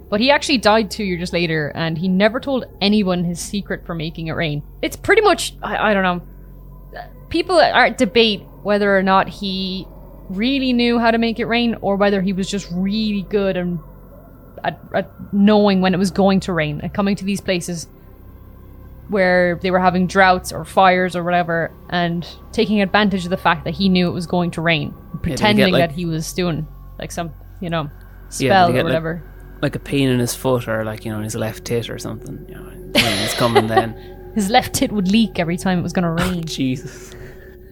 But 0.08 0.20
he 0.20 0.30
actually 0.30 0.58
died 0.58 0.90
two 0.90 1.04
years 1.04 1.32
later, 1.32 1.72
and 1.74 1.96
he 1.96 2.08
never 2.08 2.40
told 2.40 2.64
anyone 2.80 3.24
his 3.24 3.40
secret 3.40 3.86
for 3.86 3.94
making 3.94 4.28
it 4.28 4.32
rain. 4.32 4.62
It's 4.82 4.96
pretty 4.96 5.22
much, 5.22 5.54
I, 5.62 5.90
I 5.90 5.94
don't 5.94 6.02
know. 6.02 6.22
People 7.28 7.60
are 7.60 7.90
debate 7.90 8.42
whether 8.62 8.96
or 8.96 9.02
not 9.02 9.28
he 9.28 9.86
really 10.28 10.72
knew 10.72 10.98
how 10.98 11.10
to 11.10 11.18
make 11.18 11.38
it 11.38 11.46
rain, 11.46 11.76
or 11.80 11.96
whether 11.96 12.20
he 12.20 12.32
was 12.32 12.48
just 12.50 12.68
really 12.72 13.22
good 13.22 13.56
and 13.56 13.78
at, 14.64 14.80
at 14.94 15.10
knowing 15.32 15.80
when 15.80 15.94
it 15.94 15.98
was 15.98 16.10
going 16.10 16.40
to 16.40 16.52
rain 16.52 16.80
and 16.82 16.92
coming 16.92 17.16
to 17.16 17.24
these 17.24 17.40
places 17.40 17.88
where 19.10 19.58
they 19.62 19.70
were 19.70 19.80
having 19.80 20.06
droughts 20.06 20.52
or 20.52 20.64
fires 20.64 21.14
or 21.14 21.22
whatever, 21.22 21.72
and 21.90 22.26
taking 22.52 22.80
advantage 22.80 23.24
of 23.24 23.30
the 23.30 23.36
fact 23.36 23.64
that 23.64 23.74
he 23.74 23.88
knew 23.88 24.08
it 24.08 24.12
was 24.12 24.26
going 24.26 24.50
to 24.52 24.60
rain, 24.60 24.94
pretending 25.22 25.72
like- 25.72 25.80
that 25.80 25.92
he 25.92 26.06
was 26.06 26.32
doing 26.32 26.66
like 26.98 27.12
some, 27.12 27.32
you 27.60 27.70
know, 27.70 27.90
spell 28.28 28.68
did 28.68 28.72
he 28.72 28.78
or 28.78 28.82
get, 28.82 28.84
like- 28.84 28.84
whatever. 28.84 29.22
Like 29.62 29.76
a 29.76 29.78
pain 29.78 30.08
in 30.08 30.18
his 30.18 30.34
foot 30.34 30.66
or 30.68 30.84
like, 30.84 31.04
you 31.04 31.10
know, 31.12 31.18
in 31.18 31.24
his 31.24 31.34
left 31.34 31.66
tit 31.66 31.90
or 31.90 31.98
something. 31.98 32.46
You 32.48 32.54
know, 32.54 32.92
he's 32.94 33.34
coming 33.34 33.66
then. 33.66 34.16
His 34.34 34.48
left 34.48 34.74
tit 34.74 34.92
would 34.92 35.08
leak 35.08 35.40
every 35.40 35.56
time 35.56 35.80
it 35.80 35.82
was 35.82 35.92
going 35.92 36.04
to 36.04 36.24
oh, 36.24 36.30
rain. 36.30 36.44
Jesus. 36.46 37.12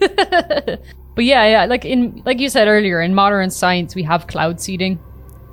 But 1.18 1.24
yeah, 1.24 1.46
yeah, 1.48 1.64
like 1.64 1.85
in 1.85 2.22
like 2.24 2.38
you 2.38 2.48
said 2.48 2.68
earlier, 2.68 3.03
in 3.03 3.12
modern 3.12 3.51
science 3.51 3.96
we 3.96 4.05
have 4.05 4.29
cloud 4.29 4.61
seeding. 4.61 4.98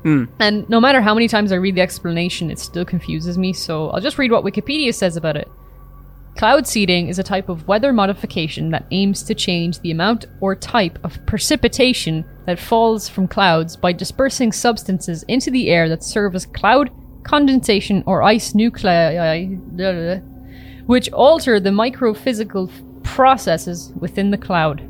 Hmm. 0.04 0.26
And 0.40 0.70
no 0.70 0.80
matter 0.80 1.02
how 1.02 1.16
many 1.16 1.28
times 1.28 1.52
I 1.52 1.56
read 1.56 1.74
the 1.74 1.82
explanation, 1.82 2.52
it 2.52 2.60
still 2.60 2.86
confuses 2.86 3.36
me, 3.36 3.52
so 3.52 3.90
I'll 3.90 4.00
just 4.00 4.20
read 4.20 4.32
what 4.32 4.44
Wikipedia 4.46 4.94
says 4.94 5.18
about 5.18 5.38
it. 5.38 5.50
Cloud 6.36 6.68
seeding 6.68 7.08
is 7.08 7.18
a 7.18 7.24
type 7.24 7.48
of 7.48 7.66
weather 7.66 7.94
modification 7.94 8.70
that 8.72 8.86
aims 8.92 9.24
to 9.24 9.34
change 9.34 9.80
the 9.80 9.92
amount 9.92 10.26
or 10.42 10.54
type 10.54 11.00
of 11.06 11.26
precipitation 11.26 12.26
that 12.46 12.60
falls 12.60 13.08
from 13.08 13.26
clouds 13.26 13.78
by 13.78 13.94
dispersing 13.94 14.52
substances 14.52 15.24
into 15.30 15.50
the 15.50 15.70
air 15.70 15.88
that 15.88 16.04
serve 16.04 16.36
as 16.36 16.46
cloud 16.46 16.92
condensation 17.24 18.04
or 18.06 18.22
ice 18.22 18.54
nuclei, 18.54 19.46
which 20.88 21.10
alter 21.14 21.58
the 21.58 21.70
microphysical 21.70 22.70
processes 23.04 23.94
within 23.96 24.30
the 24.30 24.38
cloud. 24.38 24.86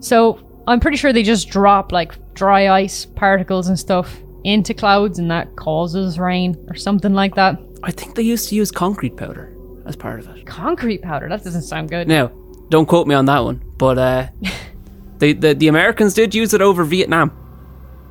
So 0.00 0.40
I'm 0.66 0.80
pretty 0.80 0.96
sure 0.96 1.12
they 1.12 1.22
just 1.22 1.50
drop 1.50 1.92
like 1.92 2.34
dry 2.34 2.68
ice 2.68 3.06
particles 3.06 3.68
and 3.68 3.78
stuff 3.78 4.20
into 4.42 4.74
clouds, 4.74 5.20
and 5.20 5.30
that 5.30 5.54
causes 5.54 6.18
rain 6.18 6.56
or 6.68 6.74
something 6.74 7.14
like 7.14 7.36
that. 7.36 7.60
I 7.84 7.92
think 7.92 8.16
they 8.16 8.22
used 8.22 8.48
to 8.48 8.56
use 8.56 8.72
concrete 8.72 9.16
powder 9.16 9.55
as 9.86 9.96
part 9.96 10.20
of 10.20 10.28
it. 10.36 10.46
Concrete 10.46 11.02
powder. 11.02 11.28
That 11.28 11.44
doesn't 11.44 11.62
sound 11.62 11.88
good. 11.90 12.08
Now, 12.08 12.28
don't 12.68 12.86
quote 12.86 13.06
me 13.06 13.14
on 13.14 13.26
that 13.26 13.44
one, 13.44 13.62
but 13.78 13.98
uh, 13.98 14.26
they, 15.18 15.32
the, 15.32 15.54
the 15.54 15.68
Americans 15.68 16.14
did 16.14 16.34
use 16.34 16.52
it 16.54 16.60
over 16.60 16.84
Vietnam 16.84 17.32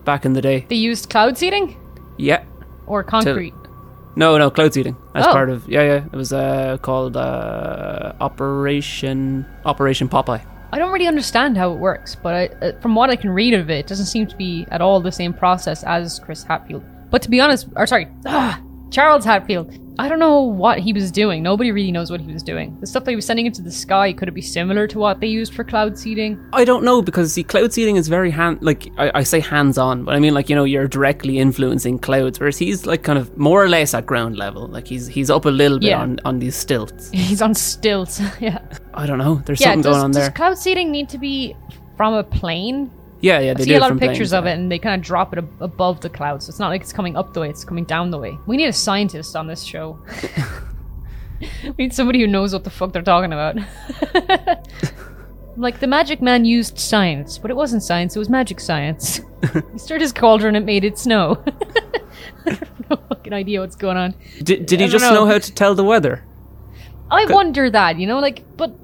back 0.05 0.25
in 0.25 0.33
the 0.33 0.41
day. 0.41 0.65
They 0.69 0.75
used 0.75 1.09
cloud 1.09 1.37
seeding 1.37 1.75
Yeah. 2.17 2.43
or 2.87 3.03
concrete. 3.03 3.53
No, 4.15 4.37
no, 4.37 4.49
cloud 4.49 4.73
seeding 4.73 4.95
as 5.13 5.25
Oh. 5.27 5.31
part 5.33 5.49
of 5.49 5.67
yeah, 5.67 5.81
yeah. 5.83 6.05
It 6.05 6.13
was 6.15 6.31
uh, 6.31 6.77
called 6.81 7.17
uh, 7.17 8.13
Operation 8.21 9.45
Operation 9.65 10.07
Popeye. 10.07 10.45
I 10.71 10.77
don't 10.77 10.91
really 10.91 11.07
understand 11.07 11.57
how 11.57 11.71
it 11.73 11.79
works, 11.79 12.15
but 12.15 12.33
I, 12.33 12.45
uh, 12.65 12.79
from 12.81 12.95
what 12.95 13.09
I 13.09 13.15
can 13.15 13.29
read 13.29 13.53
of 13.53 13.69
it, 13.69 13.79
it 13.79 13.87
doesn't 13.87 14.07
seem 14.07 14.27
to 14.27 14.35
be 14.35 14.65
at 14.71 14.81
all 14.81 14.99
the 15.01 15.11
same 15.11 15.33
process 15.33 15.83
as 15.83 16.19
Chris 16.19 16.43
Hatfield. 16.43 16.83
But 17.11 17.21
to 17.23 17.29
be 17.29 17.39
honest, 17.41 17.67
or 17.75 17.85
sorry, 17.87 18.07
ah, 18.25 18.61
Charles 18.91 19.25
Hatfield, 19.25 19.77
I 19.97 20.07
don't 20.09 20.19
know 20.19 20.41
what 20.41 20.79
he 20.79 20.91
was 20.93 21.09
doing. 21.11 21.41
Nobody 21.41 21.71
really 21.71 21.91
knows 21.91 22.11
what 22.11 22.19
he 22.21 22.31
was 22.31 22.43
doing. 22.43 22.77
The 22.81 22.87
stuff 22.87 23.05
that 23.05 23.11
he 23.11 23.15
was 23.15 23.25
sending 23.25 23.45
into 23.45 23.61
the 23.61 23.71
sky, 23.71 24.11
could 24.13 24.27
it 24.27 24.33
be 24.33 24.41
similar 24.41 24.87
to 24.87 24.99
what 24.99 25.19
they 25.21 25.27
used 25.27 25.53
for 25.53 25.63
cloud 25.63 25.97
seeding? 25.97 26.37
I 26.53 26.65
don't 26.65 26.83
know 26.83 27.01
because 27.01 27.33
see, 27.33 27.43
cloud 27.43 27.71
seeding 27.73 27.95
is 27.95 28.07
very 28.09 28.29
hand 28.31 28.59
like 28.61 28.87
I, 28.97 29.11
I 29.15 29.23
say 29.23 29.39
hands 29.39 29.77
on, 29.77 30.03
but 30.03 30.13
I 30.15 30.19
mean 30.19 30.33
like 30.33 30.49
you 30.49 30.55
know 30.55 30.65
you're 30.65 30.87
directly 30.87 31.39
influencing 31.39 31.99
clouds, 31.99 32.39
whereas 32.39 32.57
he's 32.57 32.85
like 32.85 33.03
kind 33.03 33.17
of 33.17 33.37
more 33.37 33.63
or 33.63 33.69
less 33.69 33.93
at 33.93 34.05
ground 34.05 34.37
level. 34.37 34.67
Like 34.67 34.87
he's 34.87 35.07
he's 35.07 35.29
up 35.29 35.45
a 35.45 35.49
little 35.49 35.79
bit 35.79 35.89
Yeah. 35.89 36.01
on 36.01 36.19
on 36.25 36.39
these 36.39 36.55
stilts. 36.55 37.09
He's 37.13 37.41
on 37.41 37.53
stilts. 37.53 38.21
yeah. 38.39 38.59
I 38.93 39.05
don't 39.05 39.17
know. 39.17 39.41
There's 39.45 39.59
Yeah, 39.61 39.67
something 39.67 39.81
does, 39.83 39.93
going 39.93 40.03
on 40.03 40.11
does 40.11 40.23
there. 40.23 40.31
cloud 40.31 40.57
seeding 40.57 40.91
need 40.91 41.09
to 41.09 41.17
be 41.17 41.55
from 41.97 42.13
a 42.13 42.23
plane? 42.23 42.91
Yeah, 43.25 43.39
yeah. 43.39 43.51
I 43.51 43.53
They 43.55 43.63
see 43.63 43.69
do 43.71 43.77
a 43.77 43.79
lot 43.79 43.91
of 43.91 43.99
pictures 43.99 44.29
planes, 44.29 44.33
of 44.33 44.45
yeah. 44.45 44.51
it, 44.51 44.53
and 44.55 44.71
they 44.71 44.79
kind 44.79 44.99
of 44.99 45.05
drop 45.05 45.33
it 45.33 45.39
ab- 45.39 45.61
above 45.61 46.01
the 46.01 46.09
clouds. 46.09 46.47
It's 46.47 46.59
not 46.59 46.69
like 46.69 46.81
it's 46.81 46.93
coming 46.93 47.15
up 47.15 47.33
the 47.33 47.41
way; 47.41 47.49
it's 47.49 47.65
coming 47.65 47.85
down 47.85 48.11
the 48.11 48.19
way. 48.19 48.37
We 48.45 48.57
need 48.57 48.67
a 48.67 48.73
scientist 48.73 49.35
on 49.35 49.47
this 49.47 49.63
show. 49.63 49.99
we 51.63 51.85
need 51.85 51.93
somebody 51.93 52.21
who 52.21 52.27
knows 52.27 52.53
what 52.53 52.63
the 52.63 52.69
fuck 52.69 52.93
they're 52.93 53.01
talking 53.01 53.33
about. 53.33 53.57
like 55.57 55.79
the 55.79 55.87
magic 55.87 56.21
man 56.21 56.45
used 56.45 56.79
science, 56.79 57.37
but 57.37 57.51
it 57.51 57.55
wasn't 57.55 57.83
science; 57.83 58.15
it 58.15 58.19
was 58.19 58.29
magic 58.29 58.59
science. 58.59 59.21
he 59.71 59.79
stirred 59.79 60.01
his 60.01 60.13
cauldron 60.13 60.55
and 60.55 60.65
made 60.65 60.83
it 60.83 60.97
snow. 60.97 61.43
I 62.45 62.51
have 62.51 62.89
no 62.89 62.97
fucking 63.09 63.33
idea 63.33 63.59
what's 63.59 63.75
going 63.75 63.97
on. 63.97 64.15
Did, 64.43 64.65
did 64.65 64.79
he 64.79 64.87
just 64.87 65.03
know. 65.03 65.13
know 65.13 65.25
how 65.25 65.39
to 65.39 65.53
tell 65.53 65.75
the 65.75 65.83
weather? 65.83 66.23
I 67.11 67.25
wonder 67.25 67.69
that, 67.69 67.99
you 67.99 68.07
know, 68.07 68.19
like, 68.19 68.43
but, 68.57 68.75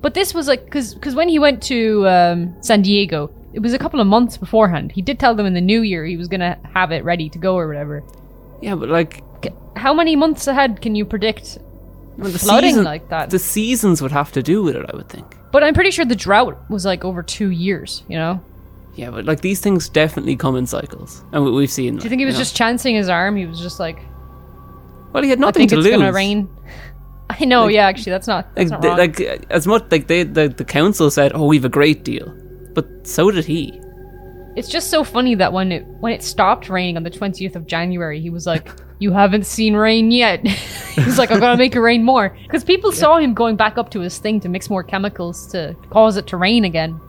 but 0.00 0.14
this 0.14 0.32
was 0.32 0.46
like, 0.46 0.64
because 0.64 0.94
because 0.94 1.14
when 1.14 1.28
he 1.28 1.38
went 1.38 1.62
to 1.64 2.08
um, 2.08 2.62
San 2.62 2.82
Diego, 2.82 3.30
it 3.58 3.62
was 3.62 3.74
a 3.74 3.78
couple 3.78 4.00
of 4.00 4.06
months 4.06 4.36
beforehand. 4.38 4.92
He 4.92 5.02
did 5.02 5.18
tell 5.18 5.34
them 5.34 5.44
in 5.46 5.54
the 5.54 5.60
new 5.60 5.82
year 5.82 6.04
he 6.04 6.16
was 6.16 6.28
gonna 6.28 6.56
have 6.74 6.92
it 6.92 7.02
ready 7.04 7.28
to 7.30 7.38
go 7.38 7.56
or 7.56 7.66
whatever. 7.68 8.02
Yeah, 8.62 8.74
but 8.76 8.88
like 8.88 9.22
C- 9.44 9.50
How 9.76 9.92
many 9.94 10.16
months 10.16 10.46
ahead 10.46 10.80
can 10.80 10.94
you 10.94 11.04
predict 11.04 11.58
well, 12.16 12.30
the 12.30 12.38
flooding 12.38 12.70
season- 12.70 12.84
like 12.84 13.08
that? 13.10 13.30
The 13.30 13.38
seasons 13.38 14.00
would 14.02 14.12
have 14.12 14.30
to 14.32 14.42
do 14.42 14.62
with 14.62 14.76
it, 14.76 14.84
I 14.92 14.96
would 14.96 15.08
think. 15.08 15.26
But 15.52 15.62
I'm 15.64 15.74
pretty 15.74 15.90
sure 15.90 16.04
the 16.04 16.16
drought 16.16 16.56
was 16.70 16.84
like 16.84 17.04
over 17.04 17.22
two 17.22 17.50
years. 17.50 18.02
You 18.08 18.16
know? 18.18 18.40
Yeah, 18.94 19.10
but 19.10 19.24
like 19.24 19.40
these 19.40 19.60
things 19.60 19.88
definitely 19.88 20.36
come 20.36 20.56
in 20.56 20.66
cycles, 20.66 21.22
and 21.32 21.44
we, 21.44 21.50
we've 21.52 21.70
seen. 21.70 21.96
Do 21.96 22.04
you 22.04 22.08
think 22.10 22.20
he 22.20 22.26
was 22.26 22.36
just 22.38 22.56
chancing 22.56 22.94
his 22.96 23.08
arm? 23.08 23.36
He 23.36 23.46
was 23.46 23.60
just 23.60 23.78
like, 23.80 23.98
Well, 25.12 25.22
he 25.22 25.30
had 25.30 25.38
I 25.38 25.40
nothing 25.40 25.60
think 25.62 25.70
to 25.70 25.78
it's 25.78 25.84
lose. 25.86 25.96
gonna 25.96 26.12
rain. 26.12 26.48
I 27.30 27.44
know. 27.44 27.68
yeah, 27.68 27.86
actually, 27.86 28.10
that's 28.12 28.26
not. 28.26 28.54
That's 28.56 28.70
Like, 28.70 28.82
not 28.82 28.96
they, 28.96 29.28
like 29.28 29.46
as 29.50 29.66
much 29.66 29.84
like 29.90 30.06
they 30.08 30.22
the, 30.24 30.48
the 30.48 30.64
council 30.64 31.10
said, 31.10 31.32
"Oh, 31.34 31.46
we've 31.46 31.64
a 31.64 31.68
great 31.68 32.02
deal," 32.02 32.34
but 32.78 33.04
so 33.04 33.32
did 33.32 33.44
he. 33.44 33.80
It's 34.54 34.68
just 34.68 34.88
so 34.88 35.02
funny 35.02 35.34
that 35.34 35.52
when 35.52 35.72
it 35.72 35.84
when 35.98 36.12
it 36.12 36.22
stopped 36.22 36.68
raining 36.68 36.96
on 36.96 37.02
the 37.02 37.10
20th 37.10 37.56
of 37.56 37.66
January, 37.66 38.20
he 38.20 38.30
was 38.30 38.46
like, 38.46 38.68
"You 39.00 39.10
haven't 39.10 39.46
seen 39.46 39.74
rain 39.74 40.12
yet." 40.12 40.46
He's 40.94 41.18
like, 41.18 41.32
"I'm 41.32 41.40
gonna 41.40 41.56
make 41.56 41.74
it 41.74 41.80
rain 41.80 42.04
more," 42.04 42.36
because 42.44 42.62
people 42.62 42.92
saw 42.92 43.18
him 43.18 43.34
going 43.34 43.56
back 43.56 43.78
up 43.78 43.90
to 43.90 44.00
his 44.00 44.18
thing 44.18 44.38
to 44.40 44.48
mix 44.48 44.70
more 44.70 44.84
chemicals 44.84 45.48
to 45.48 45.74
cause 45.90 46.16
it 46.16 46.28
to 46.28 46.36
rain 46.36 46.64
again 46.64 47.00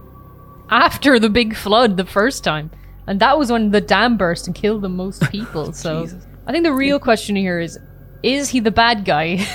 after 0.71 1.19
the 1.19 1.29
big 1.29 1.55
flood 1.55 1.97
the 1.97 2.05
first 2.05 2.43
time, 2.43 2.71
and 3.05 3.19
that 3.19 3.37
was 3.37 3.51
when 3.51 3.69
the 3.69 3.81
dam 3.81 4.17
burst 4.17 4.47
and 4.47 4.55
killed 4.55 4.81
the 4.81 4.89
most 4.89 5.21
people. 5.31 5.71
So 5.71 6.05
Jesus. 6.05 6.25
I 6.47 6.51
think 6.51 6.63
the 6.63 6.73
real 6.73 6.97
question 6.97 7.35
here 7.35 7.59
is: 7.59 7.77
Is 8.23 8.49
he 8.49 8.59
the 8.59 8.71
bad 8.71 9.05
guy? 9.05 9.45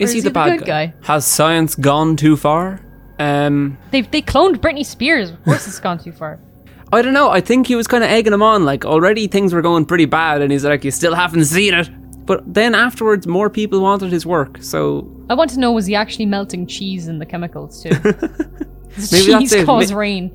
Or 0.00 0.04
Is 0.04 0.12
he 0.12 0.20
the 0.20 0.30
bad 0.30 0.60
good 0.60 0.66
guy? 0.66 0.94
Has 1.02 1.26
science 1.26 1.74
gone 1.74 2.14
too 2.14 2.36
far? 2.36 2.80
Um, 3.18 3.76
They 3.90 4.02
they 4.02 4.22
cloned 4.22 4.56
Britney 4.56 4.84
Spears. 4.86 5.30
Of 5.30 5.42
course, 5.44 5.66
it's 5.66 5.80
gone 5.80 5.98
too 5.98 6.12
far. 6.12 6.38
I 6.92 7.02
don't 7.02 7.12
know. 7.12 7.28
I 7.30 7.40
think 7.40 7.66
he 7.66 7.76
was 7.76 7.86
kind 7.86 8.02
of 8.04 8.10
egging 8.10 8.32
him 8.32 8.42
on. 8.42 8.64
Like 8.64 8.84
already 8.84 9.26
things 9.26 9.52
were 9.52 9.62
going 9.62 9.84
pretty 9.86 10.06
bad, 10.06 10.40
and 10.42 10.50
he's 10.52 10.64
like, 10.64 10.84
"You 10.84 10.90
still 10.90 11.14
haven't 11.14 11.44
seen 11.46 11.74
it." 11.74 11.90
But 12.26 12.42
then 12.54 12.74
afterwards, 12.74 13.26
more 13.26 13.48
people 13.50 13.80
wanted 13.80 14.12
his 14.12 14.24
work. 14.26 14.58
So 14.62 15.10
I 15.30 15.34
want 15.34 15.50
to 15.50 15.58
know 15.60 15.72
was 15.72 15.86
he 15.86 15.94
actually 15.94 16.26
melting 16.26 16.66
cheese 16.66 17.08
in 17.08 17.18
the 17.18 17.26
chemicals 17.26 17.82
too? 17.82 17.90
Does 17.90 19.12
Maybe 19.12 19.32
that's 19.32 19.40
cheese 19.42 19.52
it. 19.54 19.66
cause 19.66 19.92
Ma- 19.92 19.98
rain? 19.98 20.30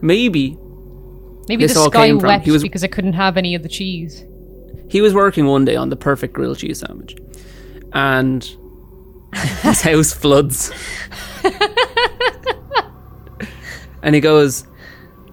maybe 0.00 0.56
Maybe 1.48 1.64
this 1.64 1.74
the 1.74 1.84
sky 1.86 2.12
wept 2.12 2.44
he 2.44 2.50
was- 2.50 2.62
because 2.62 2.82
it 2.82 2.90
couldn't 2.92 3.12
have 3.14 3.36
any 3.36 3.54
of 3.54 3.62
the 3.62 3.68
cheese. 3.68 4.24
he 4.88 5.00
was 5.00 5.14
working 5.14 5.46
one 5.46 5.64
day 5.64 5.76
on 5.76 5.88
the 5.90 5.96
perfect 5.96 6.34
grilled 6.34 6.58
cheese 6.58 6.80
sandwich, 6.80 7.16
and 7.92 8.56
his 9.62 9.82
house 9.82 10.12
floods. 10.12 10.70
and 14.02 14.14
he 14.14 14.20
goes, 14.20 14.66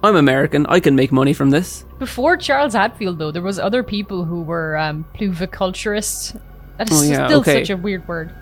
"I'm 0.02 0.16
American. 0.16 0.66
I 0.66 0.80
can 0.80 0.94
make 0.94 1.12
money 1.12 1.32
from 1.32 1.50
this." 1.50 1.84
Before 1.98 2.36
Charles 2.36 2.74
Hatfield, 2.74 3.18
though, 3.18 3.30
there 3.30 3.42
was 3.42 3.58
other 3.58 3.82
people 3.82 4.24
who 4.24 4.42
were 4.42 4.76
um, 4.76 5.04
pluviculturists. 5.14 6.38
That 6.78 6.90
is 6.90 7.00
Oh, 7.00 7.04
yeah, 7.04 7.26
still 7.26 7.40
okay. 7.40 7.60
such 7.62 7.70
a 7.70 7.76
weird 7.76 8.06
word. 8.08 8.34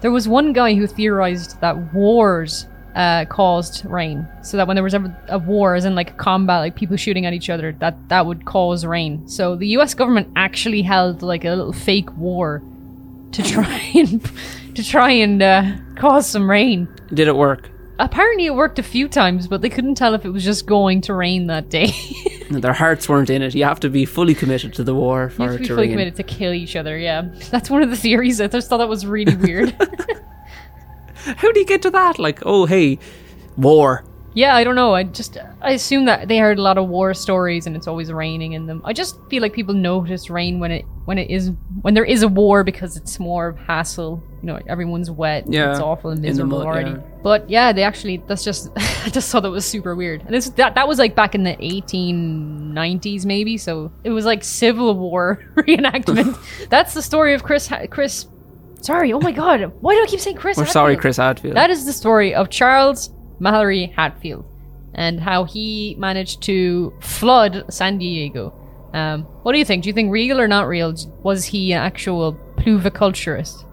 There 0.00 0.10
was 0.10 0.28
one 0.28 0.52
guy 0.52 0.74
who 0.74 0.86
theorized 0.86 1.60
that 1.60 1.92
wars 1.94 2.66
uh, 2.94 3.24
caused 3.26 3.84
rain, 3.84 4.26
so 4.42 4.56
that 4.56 4.66
when 4.66 4.74
there 4.76 4.84
was 4.84 4.94
ever 4.94 5.16
a 5.28 5.38
war, 5.38 5.74
as 5.74 5.84
in 5.84 5.94
like 5.94 6.16
combat, 6.18 6.60
like 6.60 6.74
people 6.76 6.96
shooting 6.96 7.26
at 7.26 7.32
each 7.32 7.48
other, 7.50 7.72
that 7.80 8.08
that 8.08 8.26
would 8.26 8.44
cause 8.44 8.84
rain. 8.84 9.26
So 9.28 9.56
the 9.56 9.68
U.S. 9.68 9.94
government 9.94 10.28
actually 10.36 10.82
held 10.82 11.22
like 11.22 11.44
a 11.44 11.50
little 11.50 11.72
fake 11.72 12.14
war 12.16 12.62
to 13.32 13.42
try 13.42 13.90
and 13.94 14.30
to 14.82 14.88
try 14.88 15.10
and 15.10 15.42
uh, 15.42 15.72
cause 15.96 16.26
some 16.28 16.48
rain. 16.50 16.88
Did 17.12 17.28
it 17.28 17.36
work? 17.36 17.70
Apparently, 17.98 18.46
it 18.46 18.54
worked 18.54 18.78
a 18.78 18.82
few 18.82 19.08
times, 19.08 19.46
but 19.46 19.60
they 19.60 19.68
couldn't 19.68 19.94
tell 19.94 20.14
if 20.14 20.24
it 20.24 20.30
was 20.30 20.42
just 20.42 20.64
going 20.66 21.02
to 21.02 21.14
rain 21.14 21.48
that 21.48 21.68
day. 21.68 21.92
Their 22.50 22.72
hearts 22.72 23.08
weren't 23.08 23.28
in 23.30 23.42
it. 23.42 23.54
You 23.54 23.64
have 23.64 23.78
to 23.80 23.90
be 23.90 24.04
fully 24.06 24.34
committed 24.34 24.72
to 24.74 24.84
the 24.84 24.94
war 24.94 25.24
You 25.24 25.28
for 25.36 25.42
have 25.42 25.50
it 25.52 25.56
to 25.56 25.58
be 25.60 25.66
to 25.68 25.74
fully 25.74 25.86
rain. 25.88 25.90
committed 25.92 26.16
to 26.16 26.22
kill 26.22 26.52
each 26.54 26.76
other. 26.76 26.96
Yeah, 26.98 27.28
that's 27.50 27.68
one 27.68 27.82
of 27.82 27.90
the 27.90 27.96
theories. 27.96 28.40
I 28.40 28.46
just 28.48 28.68
thought 28.70 28.78
that 28.78 28.88
was 28.88 29.04
really 29.06 29.36
weird. 29.36 29.70
How 31.36 31.52
do 31.52 31.60
you 31.60 31.66
get 31.66 31.82
to 31.82 31.90
that? 31.90 32.18
Like, 32.18 32.40
oh 32.46 32.64
hey, 32.64 32.98
war. 33.58 34.04
Yeah, 34.32 34.54
I 34.54 34.62
don't 34.62 34.76
know. 34.76 34.94
I 34.94 35.02
just 35.02 35.36
I 35.60 35.72
assume 35.72 36.04
that 36.04 36.28
they 36.28 36.38
heard 36.38 36.58
a 36.58 36.62
lot 36.62 36.78
of 36.78 36.88
war 36.88 37.14
stories 37.14 37.66
and 37.66 37.74
it's 37.74 37.88
always 37.88 38.12
raining 38.12 38.52
in 38.52 38.66
them. 38.66 38.80
I 38.84 38.92
just 38.92 39.18
feel 39.28 39.42
like 39.42 39.52
people 39.52 39.74
notice 39.74 40.30
rain 40.30 40.60
when 40.60 40.70
it 40.70 40.84
when 41.04 41.18
it 41.18 41.30
is 41.30 41.50
when 41.82 41.94
there 41.94 42.04
is 42.04 42.22
a 42.22 42.28
war 42.28 42.62
because 42.62 42.96
it's 42.96 43.18
more 43.18 43.52
hassle. 43.66 44.22
You 44.40 44.46
know, 44.46 44.60
everyone's 44.68 45.10
wet. 45.10 45.44
Yeah, 45.52 45.72
it's 45.72 45.80
awful 45.80 46.10
and 46.10 46.22
miserable 46.22 46.58
mud, 46.58 46.66
already. 46.66 46.90
yeah. 46.92 47.02
But 47.22 47.50
yeah, 47.50 47.72
they 47.72 47.82
actually 47.82 48.22
that's 48.28 48.44
just 48.44 48.70
I 48.76 49.08
just 49.10 49.30
thought 49.30 49.42
that 49.42 49.50
was 49.50 49.66
super 49.66 49.96
weird. 49.96 50.22
And 50.22 50.32
this 50.32 50.48
that 50.50 50.76
that 50.76 50.86
was 50.86 50.98
like 50.98 51.16
back 51.16 51.34
in 51.34 51.42
the 51.42 51.56
1890s 51.56 53.26
maybe. 53.26 53.56
So 53.58 53.90
it 54.04 54.10
was 54.10 54.24
like 54.24 54.44
Civil 54.44 54.96
War 54.96 55.44
reenactment. 55.56 56.38
that's 56.70 56.94
the 56.94 57.02
story 57.02 57.34
of 57.34 57.42
Chris 57.42 57.70
Chris. 57.90 58.26
Sorry, 58.80 59.12
oh 59.12 59.20
my 59.20 59.32
god, 59.32 59.72
why 59.80 59.94
do 59.94 60.02
I 60.02 60.06
keep 60.06 60.20
saying 60.20 60.36
Chris? 60.36 60.56
We're 60.56 60.64
sorry, 60.64 60.96
Chris 60.96 61.18
Hadfield. 61.18 61.54
That 61.54 61.68
is 61.68 61.84
the 61.84 61.92
story 61.92 62.34
of 62.34 62.48
Charles 62.48 63.10
Mallory 63.40 63.92
Hatfield 63.96 64.44
and 64.94 65.20
how 65.20 65.44
he 65.44 65.96
managed 65.98 66.42
to 66.42 66.92
flood 67.00 67.64
San 67.70 67.98
Diego. 67.98 68.54
Um, 68.92 69.22
what 69.42 69.52
do 69.52 69.58
you 69.58 69.64
think? 69.64 69.84
Do 69.84 69.88
you 69.88 69.92
think 69.92 70.10
real 70.12 70.40
or 70.40 70.48
not 70.48 70.68
real? 70.68 70.94
Was 71.22 71.44
he 71.44 71.72
an 71.72 71.80
actual 71.80 72.34
pluviculturist? 72.56 73.64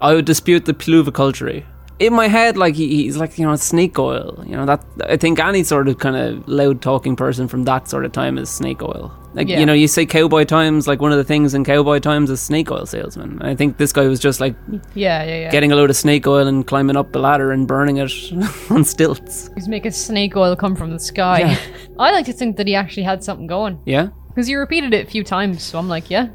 I 0.00 0.14
would 0.14 0.24
dispute 0.24 0.64
the 0.64 0.74
pluviculture. 0.74 1.64
In 1.98 2.14
my 2.14 2.26
head, 2.26 2.56
like 2.56 2.74
he, 2.74 3.04
he's 3.04 3.16
like 3.16 3.38
you 3.38 3.46
know 3.46 3.54
snake 3.56 3.98
oil. 3.98 4.42
You 4.46 4.56
know 4.56 4.66
that 4.66 4.84
I 5.04 5.16
think 5.16 5.38
any 5.38 5.62
sort 5.62 5.86
of 5.86 5.98
kind 5.98 6.16
of 6.16 6.48
loud 6.48 6.82
talking 6.82 7.14
person 7.14 7.46
from 7.46 7.64
that 7.64 7.88
sort 7.88 8.04
of 8.04 8.12
time 8.12 8.38
is 8.38 8.50
snake 8.50 8.82
oil. 8.82 9.16
Like 9.34 9.48
Yeah. 9.48 9.60
you 9.60 9.66
know, 9.66 9.72
you 9.72 9.88
say 9.88 10.04
cowboy 10.06 10.44
times. 10.44 10.86
Like 10.86 11.00
one 11.00 11.10
of 11.12 11.18
the 11.18 11.24
things 11.24 11.54
in 11.54 11.64
cowboy 11.64 11.98
times 12.00 12.28
is 12.30 12.40
snake 12.40 12.70
oil 12.70 12.84
salesman. 12.86 13.40
I 13.42 13.54
think 13.54 13.78
this 13.78 13.92
guy 13.92 14.06
was 14.06 14.20
just 14.20 14.40
like 14.40 14.54
Yeah, 14.94 15.22
yeah, 15.24 15.40
yeah. 15.40 15.50
getting 15.50 15.72
a 15.72 15.76
load 15.76 15.90
of 15.90 15.96
snake 15.96 16.26
oil 16.26 16.46
and 16.46 16.66
climbing 16.66 16.96
up 16.96 17.14
a 17.16 17.18
ladder 17.18 17.52
and 17.52 17.66
burning 17.66 17.96
it 17.96 18.12
on 18.70 18.84
stilts. 18.84 19.50
He's 19.54 19.68
making 19.68 19.92
snake 19.92 20.36
oil 20.36 20.54
come 20.56 20.76
from 20.76 20.90
the 20.90 20.98
sky. 20.98 21.38
Yeah. 21.40 21.58
I 21.98 22.12
like 22.12 22.26
to 22.26 22.32
think 22.32 22.56
that 22.58 22.66
he 22.66 22.74
actually 22.74 23.04
had 23.04 23.24
something 23.24 23.46
going 23.46 23.78
Yeah. 23.86 24.08
because 24.28 24.46
he 24.46 24.54
repeated 24.54 24.92
it 24.94 25.06
a 25.06 25.10
few 25.10 25.24
times. 25.24 25.62
So 25.62 25.78
I'm 25.78 25.88
like, 25.88 26.10
yeah. 26.10 26.28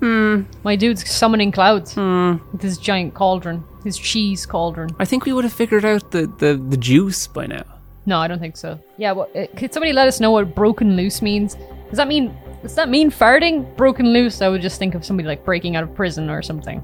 Hmm. 0.00 0.42
My 0.62 0.76
dude's 0.76 1.10
summoning 1.10 1.50
clouds 1.50 1.96
with 1.96 2.62
his 2.62 2.78
giant 2.78 3.14
cauldron, 3.14 3.64
his 3.82 3.98
cheese 3.98 4.46
cauldron. 4.46 4.90
I 5.00 5.04
think 5.04 5.24
we 5.24 5.32
would 5.32 5.42
have 5.42 5.52
figured 5.52 5.84
out 5.84 6.12
the, 6.12 6.32
the, 6.38 6.54
the 6.68 6.76
juice 6.76 7.26
by 7.26 7.46
now. 7.46 7.64
No, 8.06 8.18
I 8.20 8.28
don't 8.28 8.38
think 8.38 8.56
so. 8.56 8.78
Yeah, 8.96 9.10
well, 9.12 9.28
uh, 9.34 9.46
could 9.56 9.74
somebody 9.74 9.92
let 9.92 10.06
us 10.06 10.20
know 10.20 10.30
what 10.30 10.54
broken 10.54 10.94
loose 10.96 11.20
means? 11.20 11.56
Does 11.88 11.96
that 11.96 12.08
mean 12.08 12.36
does 12.62 12.74
that 12.74 12.88
mean 12.88 13.10
farting? 13.10 13.76
Broken 13.76 14.12
loose? 14.12 14.42
I 14.42 14.48
would 14.48 14.62
just 14.62 14.78
think 14.78 14.94
of 14.94 15.04
somebody 15.04 15.28
like 15.28 15.44
breaking 15.44 15.76
out 15.76 15.84
of 15.84 15.94
prison 15.94 16.28
or 16.28 16.42
something. 16.42 16.80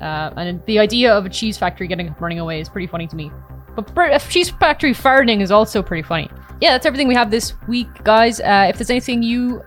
Uh, 0.00 0.32
and 0.36 0.64
the 0.66 0.78
idea 0.78 1.12
of 1.12 1.26
a 1.26 1.28
cheese 1.28 1.58
factory 1.58 1.88
getting 1.88 2.08
up 2.08 2.20
running 2.20 2.38
away 2.38 2.60
is 2.60 2.68
pretty 2.68 2.86
funny 2.86 3.06
to 3.08 3.16
me. 3.16 3.32
But 3.94 4.14
a 4.14 4.18
cheese 4.28 4.50
factory 4.50 4.92
farting 4.92 5.40
is 5.40 5.50
also 5.50 5.82
pretty 5.82 6.02
funny. 6.02 6.30
Yeah, 6.60 6.72
that's 6.72 6.86
everything 6.86 7.08
we 7.08 7.14
have 7.14 7.30
this 7.30 7.54
week, 7.68 7.88
guys. 8.04 8.40
Uh, 8.40 8.66
if 8.68 8.78
there's 8.78 8.90
anything 8.90 9.22
you 9.22 9.62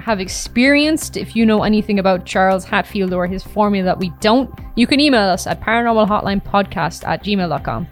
have 0.00 0.20
experienced, 0.20 1.16
if 1.16 1.36
you 1.36 1.46
know 1.46 1.62
anything 1.62 1.98
about 1.98 2.24
Charles 2.24 2.64
Hatfield 2.64 3.12
or 3.12 3.26
his 3.26 3.42
formula 3.42 3.84
that 3.84 3.98
we 3.98 4.10
don't, 4.20 4.52
you 4.76 4.86
can 4.86 4.98
email 4.98 5.22
us 5.22 5.46
at 5.46 5.60
paranormalhotlinepodcast 5.60 7.06
at 7.06 7.24
gmail.com. 7.24 7.86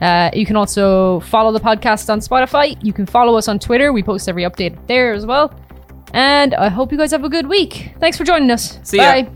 Uh, 0.00 0.30
you 0.32 0.46
can 0.46 0.54
also 0.54 1.18
follow 1.20 1.50
the 1.50 1.58
podcast 1.58 2.08
on 2.10 2.20
Spotify. 2.20 2.76
You 2.84 2.92
can 2.92 3.06
follow 3.06 3.36
us 3.36 3.48
on 3.48 3.58
Twitter. 3.58 3.92
We 3.92 4.02
post 4.04 4.28
every 4.28 4.44
update 4.44 4.86
there 4.86 5.12
as 5.12 5.26
well. 5.26 5.52
And 6.12 6.54
I 6.54 6.68
hope 6.68 6.92
you 6.92 6.98
guys 6.98 7.10
have 7.10 7.24
a 7.24 7.28
good 7.28 7.48
week. 7.48 7.92
Thanks 8.00 8.16
for 8.16 8.24
joining 8.24 8.50
us. 8.50 8.78
See 8.82 8.96
ya. 8.96 9.22
Bye. 9.22 9.30